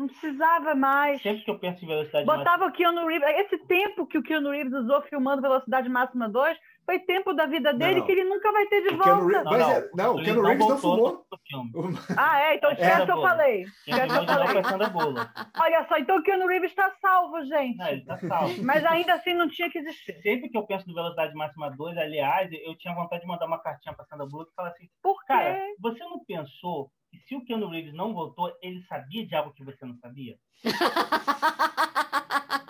[0.02, 1.22] Não precisava mais.
[1.22, 3.28] Sempre que eu penso em velocidade máxima, Botava o Keanu Reeves.
[3.46, 7.72] Esse tempo que o Keanu Reeves usou filmando Velocidade Máxima 2 foi tempo da vida
[7.72, 8.06] dele Não.
[8.06, 9.50] que ele nunca vai ter de O Keanu volta.
[9.50, 11.92] Reeves- Mas é- não, o ele Keanu Reeves não voltou fumou.
[12.16, 12.54] Ah, é?
[12.56, 13.62] Então esquece o que eu falei.
[13.62, 15.24] Esquece o que eu falei.
[15.60, 17.76] Olha só, então o Keanu Reeves está salvo, gente.
[17.78, 18.62] Não, ele tá salvo.
[18.64, 20.20] Mas ainda assim não tinha que existir.
[20.22, 23.62] Sempre que eu penso no Velocidade Máxima 2, aliás, eu tinha vontade de mandar uma
[23.62, 25.26] cartinha pra Sandra Bullock e falar assim, Por quê?
[25.28, 29.52] cara, você não pensou que se o Keanu Reeves não voltou, ele sabia de algo
[29.52, 30.38] que você não sabia?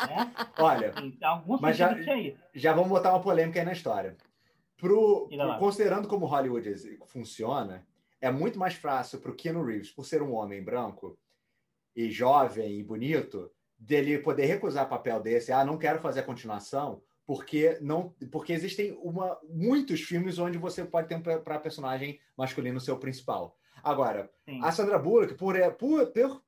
[0.08, 0.32] Né?
[0.58, 1.94] Olha, Em algum Mas já-
[2.54, 4.16] já vamos botar uma polêmica aí na história.
[4.76, 5.58] Pro, lá.
[5.58, 7.86] considerando como Hollywood funciona,
[8.20, 11.16] é muito mais fácil pro Keanu Reeves, por ser um homem branco
[11.94, 17.00] e jovem e bonito, dele poder recusar papel desse, ah, não quero fazer a continuação,
[17.24, 22.80] porque não, porque existem uma, muitos filmes onde você pode ter um para personagem masculino
[22.80, 23.56] ser o principal.
[23.82, 24.60] Agora, Sim.
[24.62, 26.42] a Sandra Bullock, por, por, por-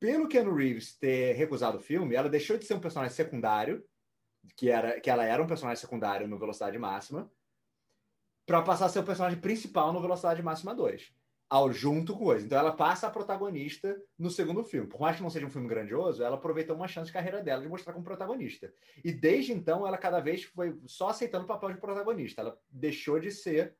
[0.00, 3.84] pelo Keanu Reeves ter recusado o filme, ela deixou de ser um personagem secundário,
[4.56, 7.30] que, era, que ela era um personagem secundário no Velocidade Máxima,
[8.46, 11.14] para passar a ser o personagem principal no Velocidade Máxima 2.
[11.48, 12.44] Ao, junto com coisa.
[12.44, 14.88] Então ela passa a protagonista no segundo filme.
[14.88, 17.62] Por mais que não seja um filme grandioso, ela aproveitou uma chance de carreira dela
[17.62, 18.72] de mostrar como protagonista.
[19.04, 22.40] E desde então, ela cada vez foi só aceitando o papel de protagonista.
[22.40, 23.76] Ela deixou de ser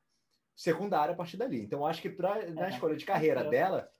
[0.55, 1.61] secundária a partir dali.
[1.61, 3.49] Então, eu acho que pra, na É, escolha de carreira é.
[3.49, 3.91] dela,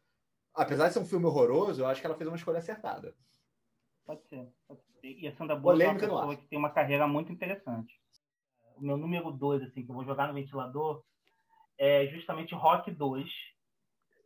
[0.54, 3.16] apesar de ser um filme horroroso, eu acho que ela fez uma escolha acertada.
[4.06, 4.48] Pode ser.
[4.68, 5.20] Pode ser.
[5.20, 7.94] E a Sandra Bullock é uma pessoa que tem uma carreira muito interessante.
[8.78, 11.04] O meu número 2, assim, que eu vou jogar no ventilador,
[11.78, 13.30] é justamente Rock 2,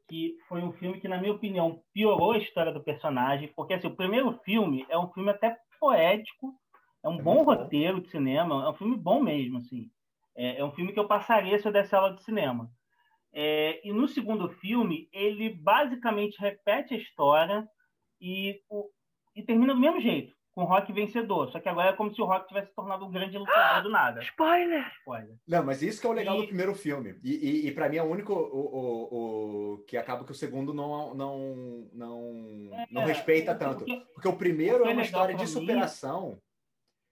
[0.07, 3.87] que foi um filme que, na minha opinião, piorou a história do personagem, porque assim,
[3.87, 6.59] o primeiro filme é um filme até poético,
[7.03, 7.63] é um É bom muito bom.
[7.63, 9.89] roteiro de cinema, é um filme bom mesmo, assim.
[10.41, 12.71] É, é um filme que eu passaria se eu desse aula de cinema.
[13.33, 17.67] É, e no segundo filme, ele basicamente repete a história
[18.21, 18.89] e, o-
[19.35, 21.51] e termina do mesmo jeito, com o Rock vencedor.
[21.51, 23.89] Só que agora é como se o Rock tivesse se tornado um grande lutador do
[23.89, 24.21] nada.
[24.21, 24.87] Spoiler!
[24.99, 25.35] Spoiler.
[25.47, 27.19] Não, mas isso que é o legal E- do primeiro filme.
[27.23, 27.31] E,
[27.65, 30.73] e, e para mim é o único o, o, o- que acaba que o segundo
[30.73, 32.31] não não não,
[32.89, 33.79] não É, respeita é, tanto.
[33.85, 36.39] porque- Porque o primeiro o que é é uma história de mim- superação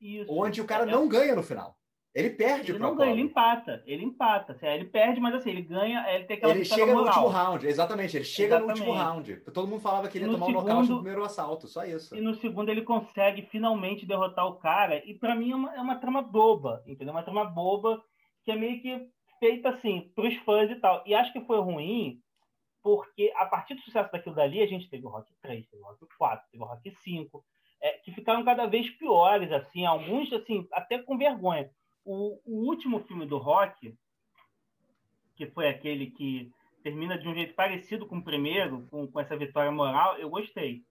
[0.02, 0.32] Isso.
[0.34, 1.76] onde o cara É- não ganha no final.
[2.18, 3.84] Ele perde Ele não ganha, ele empata.
[3.86, 4.54] Ele empata.
[4.54, 7.08] Assim, Ele perde, mas assim, ele ganha, ele tem aquela Ele chega no moral.
[7.08, 8.18] último round, exatamente.
[8.18, 9.32] Ele chega no último Exatamente.
[9.34, 9.52] round.
[9.52, 11.86] Todo mundo falava que ele ia no tomar o nocaute no segundo- primeiro assalto, só
[11.86, 12.16] isso.
[12.16, 15.02] E no segundo ele consegue finalmente derrotar o cara.
[15.06, 17.14] E pra mim é uma, é uma trama boba, entendeu?
[17.14, 18.02] Uma trama boba
[18.44, 19.08] que é meio que
[19.40, 21.04] feita assim, pros fãs e tal.
[21.06, 22.20] E acho que foi ruim,
[22.82, 25.86] porque a partir do sucesso daquilo dali, a gente teve o Rock 3, teve o
[25.86, 27.46] Rock 4, teve o Rock 5,
[27.82, 31.70] é, que ficaram cada vez piores, assim, alguns assim, até com vergonha.
[32.10, 33.94] O, o último filme do Rock,
[35.36, 36.50] que foi aquele que
[36.82, 40.86] termina de um jeito parecido com o primeiro, com, com essa vitória moral, eu gostei,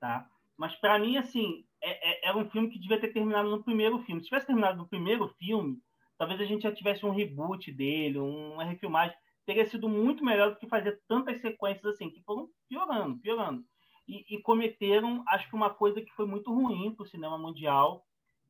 [0.00, 0.28] tá?
[0.56, 4.00] Mas para mim, assim, é, é, era um filme que devia ter terminado no primeiro
[4.00, 4.20] filme.
[4.20, 5.80] Se tivesse terminado no primeiro filme,
[6.18, 9.16] talvez a gente já tivesse um reboot dele, uma refilmagem.
[9.44, 13.64] Teria sido muito melhor do que fazer tantas sequências assim, que foram piorando, piorando.
[14.08, 18.04] E, e cometeram, acho que uma coisa que foi muito ruim para o cinema mundial,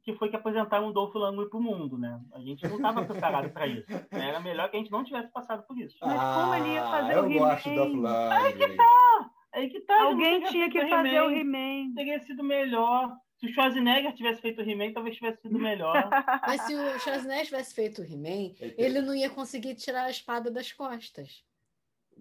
[0.06, 2.20] que foi que apresentaram o Dolph Lundgren para o mundo, né?
[2.32, 3.86] A gente não estava preparado para isso.
[4.12, 5.96] Era melhor que a gente não tivesse passado por isso.
[6.00, 7.88] Mas como ele ia fazer Ah, eu o gosto do He-Man?
[7.88, 8.30] Lundgren.
[9.52, 11.86] Aí que tá, Alguém não tinha que fazer o He-Man.
[11.86, 11.94] He-Man.
[11.96, 13.16] Teria sido melhor.
[13.40, 16.08] Se o Schwarzenegger tivesse feito o He-Man, talvez tivesse sido melhor.
[16.46, 20.52] Mas se o Schwarzenegger tivesse feito o He-Man, ele não ia conseguir tirar a espada
[20.52, 21.42] das costas.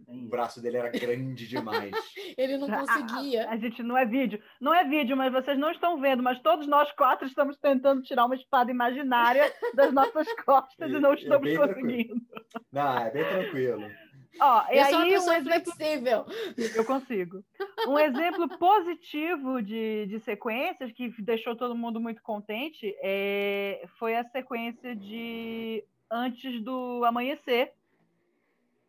[0.08, 1.92] O braço dele era grande demais.
[2.38, 3.50] Ele não conseguia.
[3.50, 4.42] A gente não é vídeo.
[4.62, 8.26] Não é vídeo, mas vocês não estão vendo, mas todos nós quatro estamos tentando tirar
[8.26, 12.22] uma espada imaginária das nossas costas e, não E- é estamos bem conseguindo.
[12.72, 13.90] Não, é bem tranquilo.
[14.40, 15.72] Ó, e Eu sou uma aí, um pessoa exemplo...
[15.74, 16.26] flexível.
[16.76, 17.44] Eu consigo.
[17.88, 24.26] Um exemplo positivo de, de sequências que deixou todo mundo muito contente é, foi a
[24.26, 27.72] sequência de Antes do Amanhecer,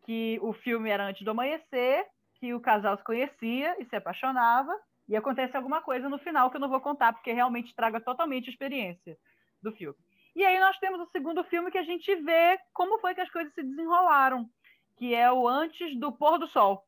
[0.07, 4.73] que o filme era antes do amanhecer, que o casal se conhecia e se apaixonava,
[5.05, 8.47] e acontece alguma coisa no final que eu não vou contar, porque realmente estraga totalmente
[8.47, 9.17] a experiência
[9.61, 9.97] do filme.
[10.33, 13.29] E aí nós temos o segundo filme que a gente vê como foi que as
[13.29, 14.49] coisas se desenrolaram,
[14.95, 16.87] que é o Antes do Pôr do Sol.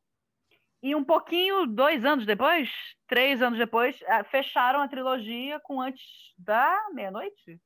[0.82, 2.70] E um pouquinho, dois anos depois,
[3.06, 7.60] três anos depois, ah, fecharam a trilogia com Antes da Meia-Noite?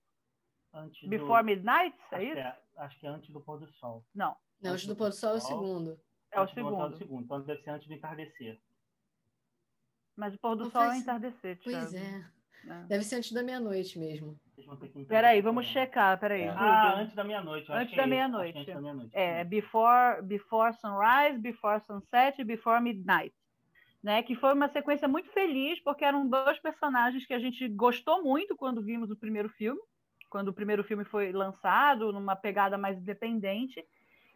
[0.73, 1.47] Antes Before do...
[1.47, 1.97] Midnight?
[2.11, 2.64] É isso?
[2.77, 4.05] É, acho que é antes do pôr do sol.
[4.15, 6.01] Não, Não, antes do pôr do sol é o segundo.
[6.31, 6.95] é o Antes do pôr do sol é segundo.
[6.95, 7.25] o segundo.
[7.25, 8.61] Então deve ser antes do entardecer.
[10.17, 11.97] Mas o Pôr do Não Sol é faz- entardecer, Pois Thiago.
[11.97, 12.31] é.
[12.67, 12.85] É.
[12.85, 14.39] Deve ser antes da meia-noite mesmo.
[15.09, 15.73] Peraí, vamos também.
[15.87, 16.43] checar, peraí.
[16.43, 16.47] É.
[16.53, 16.63] Google.
[16.67, 17.69] Ah, antes da meia-noite.
[17.69, 18.11] eu acho Antes que é da isso.
[18.11, 18.59] meia-noite.
[18.59, 19.11] Antes da meia-noite.
[19.15, 23.35] É, before, before Sunrise, Before Sunset e Before Midnight.
[24.03, 28.23] Né, que foi uma sequência muito feliz, porque eram dois personagens que a gente gostou
[28.23, 29.81] muito quando vimos o primeiro filme,
[30.35, 33.87] quando o primeiro filme foi lançado, numa pegada mais independente.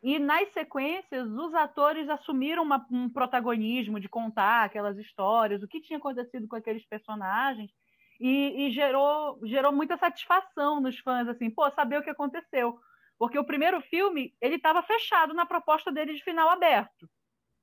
[0.00, 5.80] E nas sequências, os atores assumiram uma- um protagonismo de contar aquelas histórias, o que
[5.80, 7.72] tinha acontecido com aqueles personagens,
[8.20, 12.78] e, e gerou, gerou muita satisfação nos fãs, assim, pô, saber o que aconteceu.
[13.18, 17.10] Porque o primeiro filme, ele estava fechado na proposta dele de final aberto.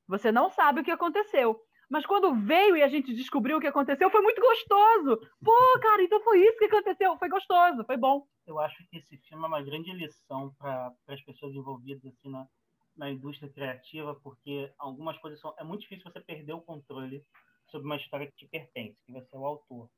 [0.09, 1.57] Você não sabe o que aconteceu.
[1.89, 5.19] Mas quando veio e a gente descobriu o que aconteceu, foi muito gostoso.
[5.43, 7.17] Pô, cara, então foi isso que aconteceu.
[7.17, 8.25] Foi gostoso, foi bom.
[8.45, 12.47] Eu acho que esse filme é uma grande lição para as pessoas envolvidas assim, na,
[12.95, 15.53] na indústria criativa, porque algumas coisas são.
[15.59, 17.23] É muito difícil você perder o controle
[17.69, 19.89] sobre uma história que te pertence, que você é o autor.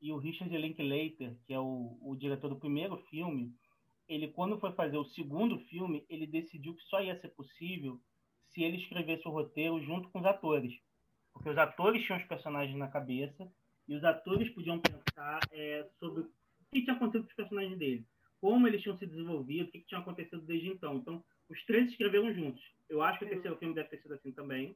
[0.00, 3.54] E o Richard Linklater, que é o, o diretor do primeiro filme,
[4.08, 8.00] ele, quando foi fazer o segundo filme, ele decidiu que só ia ser possível
[8.48, 10.74] se ele escrevesse o roteiro junto com os atores.
[11.44, 13.46] Porque os atores tinham os personagens na cabeça
[13.86, 16.30] e os atores podiam pensar é, sobre o
[16.72, 18.06] que tinha acontecido com os personagens dele,
[18.40, 20.96] como eles tinham se desenvolvido, o que, tinha acontecido desde então.
[20.96, 22.64] Então, os três escreveram juntos.
[22.88, 24.74] Eu acho que o terceiro filme deve ter sido assim também.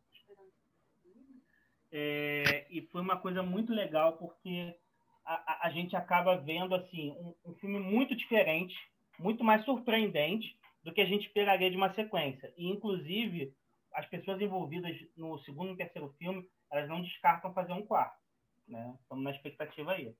[1.91, 4.77] É, e foi uma coisa muito legal porque
[5.25, 8.77] a, a- a gente acaba vendo assim um, um filme muito diferente,
[9.19, 10.55] muito mais surpreendente
[10.85, 12.53] do que a gente esperaria de uma sequência.
[12.59, 13.55] E inclusive
[13.95, 18.19] as pessoas envolvidas no segundo e terceiro filme, elas não descartam fazer um quarto,
[18.67, 18.95] né?
[19.03, 20.15] Estamos na expectativa aí.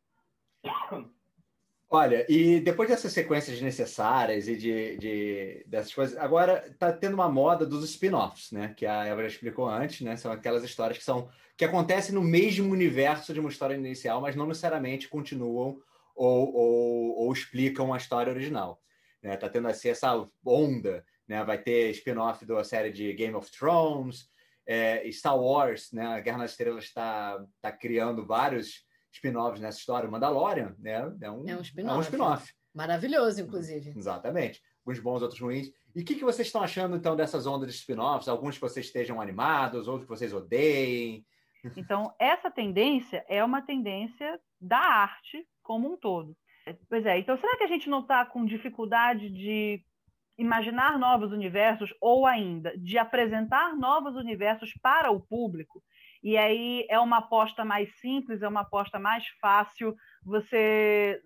[1.91, 7.31] Olha, e depois dessas sequências necessárias e de, de- dessas coisas, agora tá tendo uma
[7.31, 8.75] moda dos spin-offs, né?
[8.77, 10.15] Que a já explicou antes, né?
[10.17, 14.37] São aquelas histórias que são que acontecem no mesmo universo de uma história inicial, mas
[14.37, 15.81] não necessariamente continuam
[16.15, 18.81] ou, ou, ou explicam a história original.
[19.23, 19.37] Né?
[19.37, 21.43] Tá tendo assim, essa onda, né?
[21.43, 24.29] Vai ter spin-off da série de Game of Thrones,
[24.69, 26.07] é, Star Wars, né?
[26.07, 30.07] A Guerra nas Estrelas está tá criando vários spin-offs nessa história.
[30.07, 31.11] O Mandalorian, né?
[31.23, 32.03] É um, É um É um spin-off.
[32.03, 32.53] spin-off.
[32.75, 33.95] Maravilhoso, inclusive.
[33.97, 34.63] Exatamente.
[34.87, 35.71] Uns bons, outros ruins.
[35.97, 38.29] E o que, que vocês estão achando, então, dessas ondas de spin-offs?
[38.29, 41.27] Alguns que vocês estejam animados, outros que vocês odeiem.
[41.77, 46.37] Então, essa tendência é uma tendência da arte como um todo.
[46.89, 49.83] Pois é, então será que a gente não está com dificuldade de
[50.39, 55.83] imaginar novos universos ou ainda de apresentar novos universos para o público?
[56.23, 61.21] E aí é uma aposta mais simples, é uma aposta mais fácil você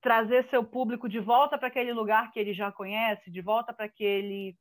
[0.00, 3.86] trazer seu público de volta para aquele lugar que ele já conhece, de volta para
[3.86, 4.56] aquele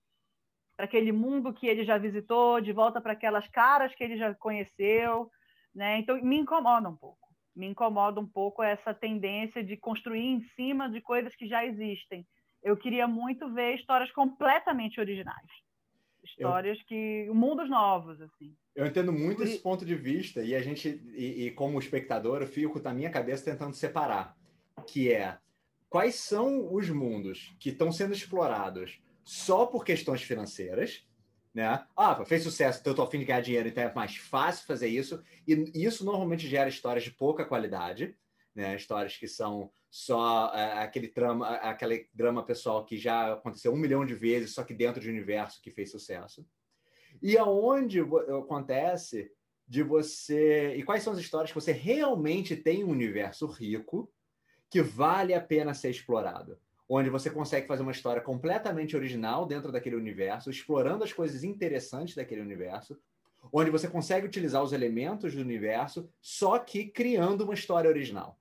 [0.78, 4.34] para aquele mundo que ele já visitou, de volta para aquelas caras que ele já
[4.34, 5.30] conheceu,
[5.76, 6.00] né?
[6.00, 7.30] Então me incomoda um pouco.
[7.56, 12.26] Me incomoda um pouco essa tendência de construir em cima de coisas que já existem.
[12.64, 15.48] Eu queria muito ver histórias completamente originais.
[16.24, 18.56] Histórias que mundos novos assim.
[18.76, 22.42] Eu entendo muito Por esse ponto de vista e a gente, e, e como espectador,
[22.42, 24.38] eu fico na minha cabeça tentando separar,
[24.88, 25.38] que é
[25.90, 31.06] quais são os mundos que estão sendo explorados só por questões financeiras,
[31.54, 31.86] né?
[31.98, 34.66] Ah, fez sucesso, então eu tô a fim de ganhar dinheiro, então é mais fácil
[34.66, 35.22] fazer isso.
[35.46, 38.16] E isso normalmente gera histórias de pouca qualidade,
[38.54, 38.76] né?
[38.76, 44.06] Histórias que são só é, aquele trama, aquele drama pessoal que já aconteceu um milhão
[44.06, 46.46] de vezes, só que dentro de um universo que fez sucesso.
[47.22, 49.32] E aonde acontece
[49.68, 50.76] de você.
[50.76, 54.12] E quais são as histórias que você realmente tem um universo rico
[54.70, 56.60] que vale a pena ser explorado?
[56.88, 62.16] Onde você consegue fazer uma história completamente original dentro daquele universo, explorando as coisas interessantes
[62.16, 63.00] daquele universo,
[63.52, 68.41] onde você consegue utilizar os elementos do universo, só que criando uma história original.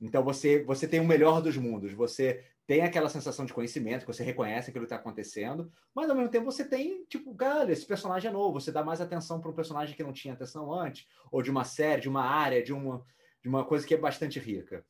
[0.00, 1.92] Então você, você tem o melhor dos mundos.
[1.92, 6.14] Você tem aquela sensação de conhecimento, que você reconhece aquilo que está acontecendo, mas ao
[6.14, 9.50] mesmo tempo você tem, tipo, cara, esse personagem é novo, você dá mais atenção para
[9.50, 12.72] um personagem que não tinha atenção antes, ou de uma série, de uma área, de
[12.72, 13.04] uma,
[13.42, 14.84] de uma coisa que é bastante rica.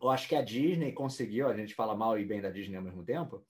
[0.00, 2.82] Eu acho que a Disney conseguiu, a gente fala mal e bem da Disney ao
[2.82, 3.44] mesmo tempo,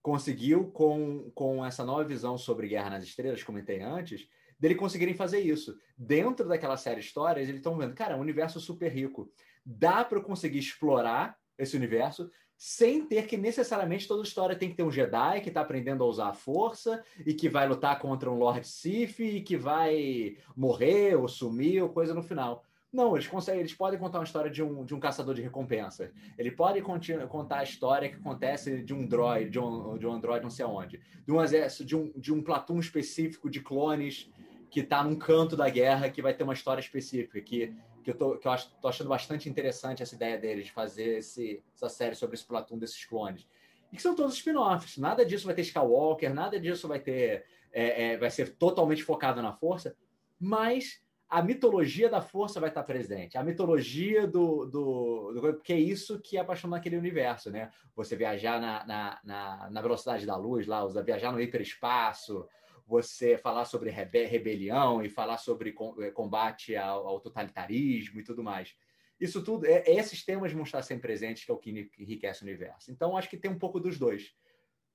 [0.00, 4.28] conseguiu com, com essa nova visão sobre Guerra nas Estrelas, comentei antes,
[4.60, 5.76] dele conseguirem fazer isso.
[5.96, 9.32] Dentro daquela série Histórias, eles estão vendo, cara, é um universo super rico.
[9.64, 14.76] Dá para eu conseguir explorar esse universo sem ter que necessariamente toda história tem que
[14.76, 18.30] ter um Jedi que está aprendendo a usar a força e que vai lutar contra
[18.30, 22.62] um Lord Sith e que vai morrer ou sumir ou coisa no final.
[22.92, 26.12] Não, eles conseguem, eles podem contar uma história de um, de um caçador de recompensa.
[26.36, 30.42] Ele pode contar a história que acontece de um droid, de um, de um android
[30.42, 34.28] não sei aonde, de um exército, de um, de um platão específico de clones
[34.70, 38.14] que está num canto da guerra que vai ter uma história específica que que eu
[38.14, 41.88] tô, que eu acho, tô achando bastante interessante essa ideia deles de fazer esse, essa
[41.88, 43.46] série sobre esse Platoon desses clones.
[43.92, 44.96] E que são todos spin-offs.
[44.96, 47.44] Nada disso vai ter Skywalker, nada disso vai ter.
[47.72, 49.94] É, é, vai ser totalmente focado na força,
[50.38, 53.38] mas a mitologia da força vai estar presente.
[53.38, 54.66] A mitologia do.
[54.66, 57.70] do, do porque é isso que apaixona aquele universo, né?
[57.94, 62.46] Você viajar na, na, na, na velocidade da luz, lá, viajar no hiperespaço,
[62.90, 68.42] você falar sobre rebe rebelião e falar sobre eh, combate ao, ao, totalitarismo e tudo
[68.42, 68.74] mais.
[69.20, 72.46] Isso tudo, é, esses temas vão estar sempre presentes, que é o que enriquece o
[72.46, 72.90] universo.
[72.90, 74.34] Então, acho que tem um pouco dos dois,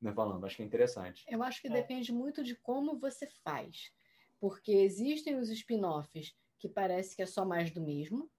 [0.02, 0.46] né, falando.
[0.46, 1.24] Acho que é interessante.
[1.30, 1.72] Eu acho que é.
[1.72, 3.94] depende muito de como você faz.
[4.42, 8.30] Porque existem os spin-offs que parece que é só mais do mesmo,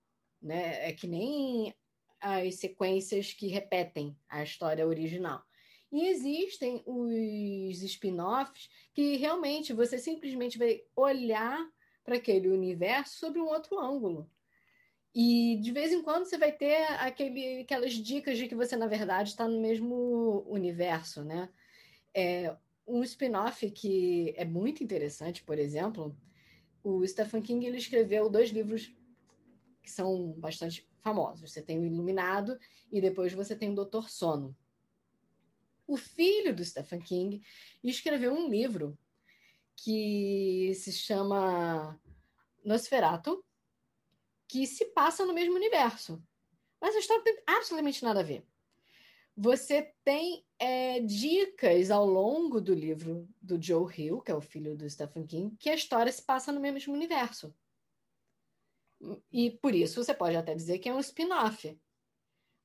[0.43, 0.87] né?
[0.87, 1.75] É que nem
[2.21, 5.46] as sequências que repetem a história original.
[5.93, 11.65] E existem os spin-offs que realmente você simplesmente vai olhar
[12.05, 14.31] para aquele universo sobre um outro ângulo.
[15.15, 18.87] E de vez em quando você vai ter aquele, aquelas dicas de que você, na
[18.87, 21.49] verdade, está no mesmo universo, né?
[22.13, 22.55] É,
[22.87, 26.17] um spin-off que é muito interessante, por exemplo,
[26.83, 28.95] o Stephen King ele escreveu dois livros
[29.83, 31.51] que são bastante famosos.
[31.51, 32.59] Você tem o Iluminado
[32.93, 34.57] e depois você tem o Doutor Sono
[35.87, 37.43] o filho do Stephen King,
[37.83, 38.99] escreveu um livro
[39.77, 42.01] que se chama
[42.65, 43.45] Nosferatu,
[44.49, 46.23] que se passa no mesmo universo.
[46.81, 48.45] Mas a história não tem absolutamente nada a ver.
[49.37, 54.75] Você tem é, dicas ao longo do livro do Joe Hill, que é o filho
[54.77, 57.55] do Stephen King, que a história se passa no mesmo universo.
[59.31, 61.79] E por isso você pode até dizer que é um spin-off.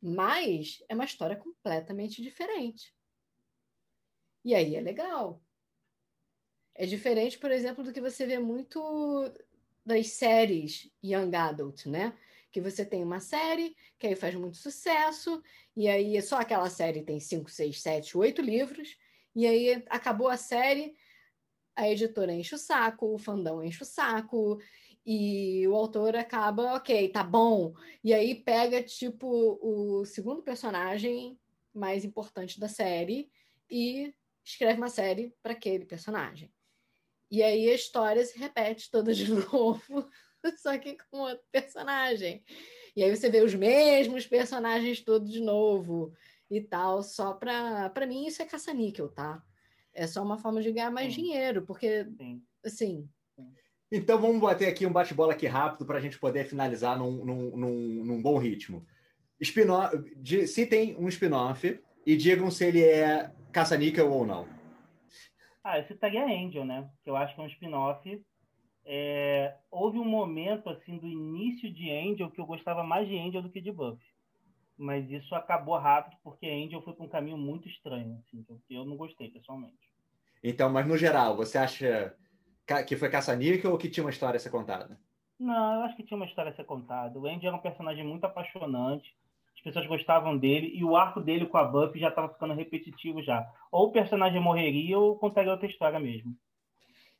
[0.01, 2.95] Mas é uma história completamente diferente.
[4.43, 5.41] E aí é legal.
[6.73, 8.79] É diferente, por exemplo, do que você vê muito
[9.85, 12.17] das séries Young Adult, né?
[12.51, 15.41] Que você tem uma série que aí faz muito sucesso,
[15.75, 18.97] e aí só aquela série tem cinco, seis, sete, oito livros,
[19.35, 20.95] e aí acabou a série,
[21.75, 24.59] a editora enche o saco, o fandom enche o saco,
[25.05, 27.73] e o autor acaba, ok, tá bom.
[28.03, 31.39] E aí pega, tipo, o segundo personagem
[31.73, 33.31] mais importante da série
[33.69, 34.13] e
[34.43, 36.51] escreve uma série para aquele personagem.
[37.29, 40.09] E aí a história se repete toda de novo,
[40.57, 42.43] só que com outro personagem.
[42.95, 46.13] E aí você vê os mesmos personagens todos de novo
[46.49, 49.41] e tal, só para para mim isso é caça-níquel, tá?
[49.93, 51.21] É só uma forma de ganhar mais Sim.
[51.21, 52.41] dinheiro, porque Sim.
[52.65, 53.09] assim,
[53.91, 57.57] então vamos bater aqui um bate-bola aqui rápido para a gente poder finalizar num, num,
[57.57, 58.85] num, num bom ritmo.
[60.47, 64.47] Se tem um spin-off e digam se ele é caça-níquel ou não?
[65.63, 66.89] Ah, eu citaria Angel, né?
[67.03, 68.25] Que eu acho que é um spin-off.
[68.83, 69.55] É...
[69.69, 73.49] Houve um momento, assim, do início de Angel que eu gostava mais de Angel do
[73.51, 74.03] que de Buffy.
[74.77, 78.83] Mas isso acabou rápido porque Angel foi para um caminho muito estranho, assim, que eu
[78.83, 79.91] não gostei, pessoalmente.
[80.43, 82.15] Então, mas no geral, você acha
[82.87, 84.99] que foi caça-níquel ou que tinha uma história a ser contada?
[85.39, 87.19] Não, eu acho que tinha uma história a ser contada.
[87.19, 89.15] O Angel era um personagem muito apaixonante
[89.61, 93.21] as pessoas gostavam dele e o arco dele com a Buffy já estava ficando repetitivo
[93.21, 93.47] já.
[93.71, 96.35] Ou o personagem morreria ou contaria outra história mesmo.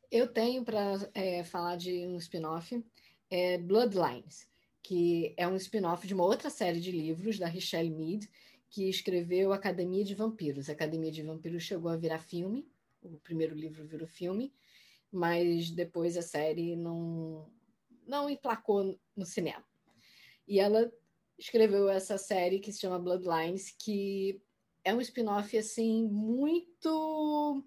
[0.10, 2.84] Eu tenho para é, falar de um spin-off,
[3.30, 4.50] é Bloodlines,
[4.82, 8.28] que é um spin-off de uma outra série de livros da Richelle Mead,
[8.72, 10.68] que escreveu Academia de Vampiros.
[10.68, 12.68] A Academia de Vampiros chegou a virar filme,
[13.04, 14.52] o primeiro livro virou filme,
[15.12, 17.48] mas depois a série não,
[18.08, 19.64] não emplacou no cinema.
[20.48, 20.92] E ela
[21.42, 24.40] escreveu essa série que se chama Bloodlines, que
[24.84, 27.64] é um spin-off assim muito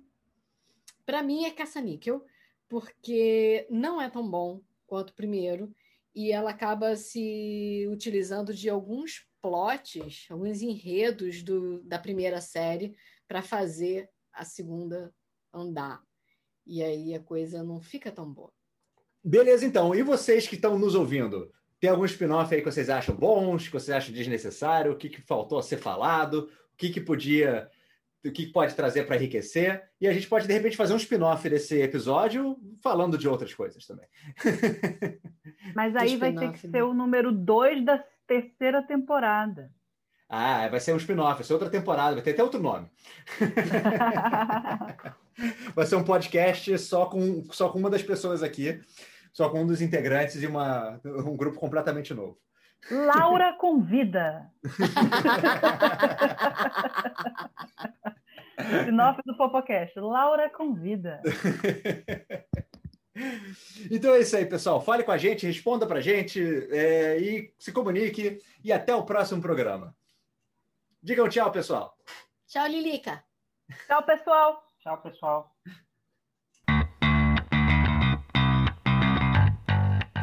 [1.05, 2.25] para mim é caça-níquel,
[2.69, 5.75] porque não é tão bom quanto o primeiro
[6.15, 12.97] e ela acaba se utilizando de alguns plots, alguns enredos do, da primeira série
[13.27, 15.13] para fazer a segunda
[15.53, 16.01] andar.
[16.67, 18.53] E aí a coisa não fica tão boa.
[19.23, 19.95] Beleza, então.
[19.95, 21.53] E vocês que estão nos ouvindo?
[21.85, 24.91] Tem algum spin-off aí que vocês acham bons, que vocês acham desnecessário?
[24.91, 26.49] O que, que faltou a ser falado?
[26.73, 27.69] O que, que podia.
[28.25, 29.83] O que, que pode trazer para enriquecer?
[30.01, 33.87] E a gente pode, de repente, fazer um spin-off desse episódio falando de outras coisas
[33.87, 34.07] também.
[35.77, 39.71] Mas aí vai ter que ser o número 2 da terceira temporada.
[40.27, 42.91] Ah, vai ser um spin-off, vai ser outra temporada, vai ter até outro nome.
[45.77, 48.81] vai ser um podcast só com, só com uma das pessoas aqui,
[49.35, 52.39] só com um dos integrantes e uma, um grupo completamente novo.
[52.91, 54.51] Laura convida.
[58.59, 59.99] Spin-off do Popocast.
[59.99, 61.21] Laura convida.
[63.91, 64.81] Então é isso aí, pessoal.
[64.81, 68.39] Fale com a gente, responda pra gente é, e se comunique.
[68.63, 69.97] E até o próximo programa.
[71.01, 71.97] Digam tchau, pessoal.
[72.49, 73.23] Tchau, Lilica.
[73.87, 74.63] Tchau, pessoal.
[74.81, 75.54] Tchau, pessoal.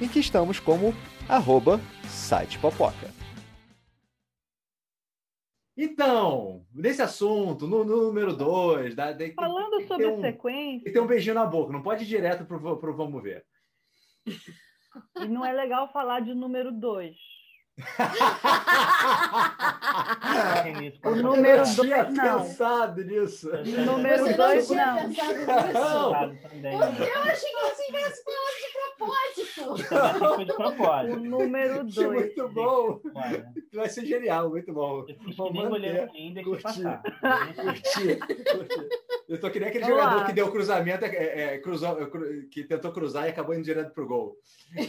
[0.00, 0.94] em que estamos como
[1.28, 3.12] arroba sitepopoca.
[5.76, 8.94] Então, nesse assunto, no, no número 2,
[9.34, 10.92] Falando sobre um, sequência.
[10.92, 13.44] Tem um beijinho na boca, não pode ir direto pro, pro vamos ver.
[15.16, 17.16] E não é legal falar de número 2.
[21.04, 21.76] o número 2
[22.12, 22.44] não.
[22.44, 23.50] pensado nisso.
[23.50, 25.08] O número Você 2 não não.
[25.72, 26.36] Não.
[26.36, 29.53] Também, Eu achei que você tivesse falado de propósito.
[29.88, 30.52] Também foi de
[31.12, 32.20] O número Achei 2.
[32.20, 33.00] muito bom.
[33.72, 35.04] Vai ser genial, muito bom.
[35.06, 35.06] eu
[35.46, 35.94] que nem goleiro
[36.34, 36.62] deixa eu Curti.
[36.62, 37.02] passar.
[37.54, 38.88] Curti, curti.
[39.28, 41.08] Eu tô que nem aquele Vamos jogador que deu cruzamento, é,
[41.54, 44.36] é, cruzou, é, cru- que tentou cruzar e acabou indo direto pro gol.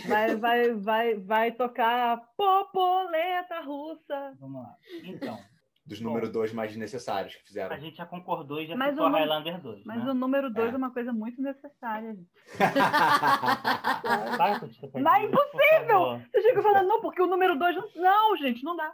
[0.08, 4.34] Vai, vai, vai, vai tocar popoleta russa.
[4.40, 4.76] Vamos lá.
[5.04, 5.40] Então,
[5.86, 6.10] Dos Bom.
[6.10, 7.76] número dois mais necessários que fizeram.
[7.76, 9.84] a gente já concordou e já Mas citou o Highlander 2.
[9.86, 10.12] Mas né?
[10.12, 10.74] o número 2 É.
[10.74, 10.78] é.
[10.78, 12.18] uma coisa muito necessária.
[14.56, 16.22] isso, Mas é impossível!
[16.32, 17.90] Você chega falando, não, porque o número 2 não.
[17.98, 18.92] Não, gente, não dá.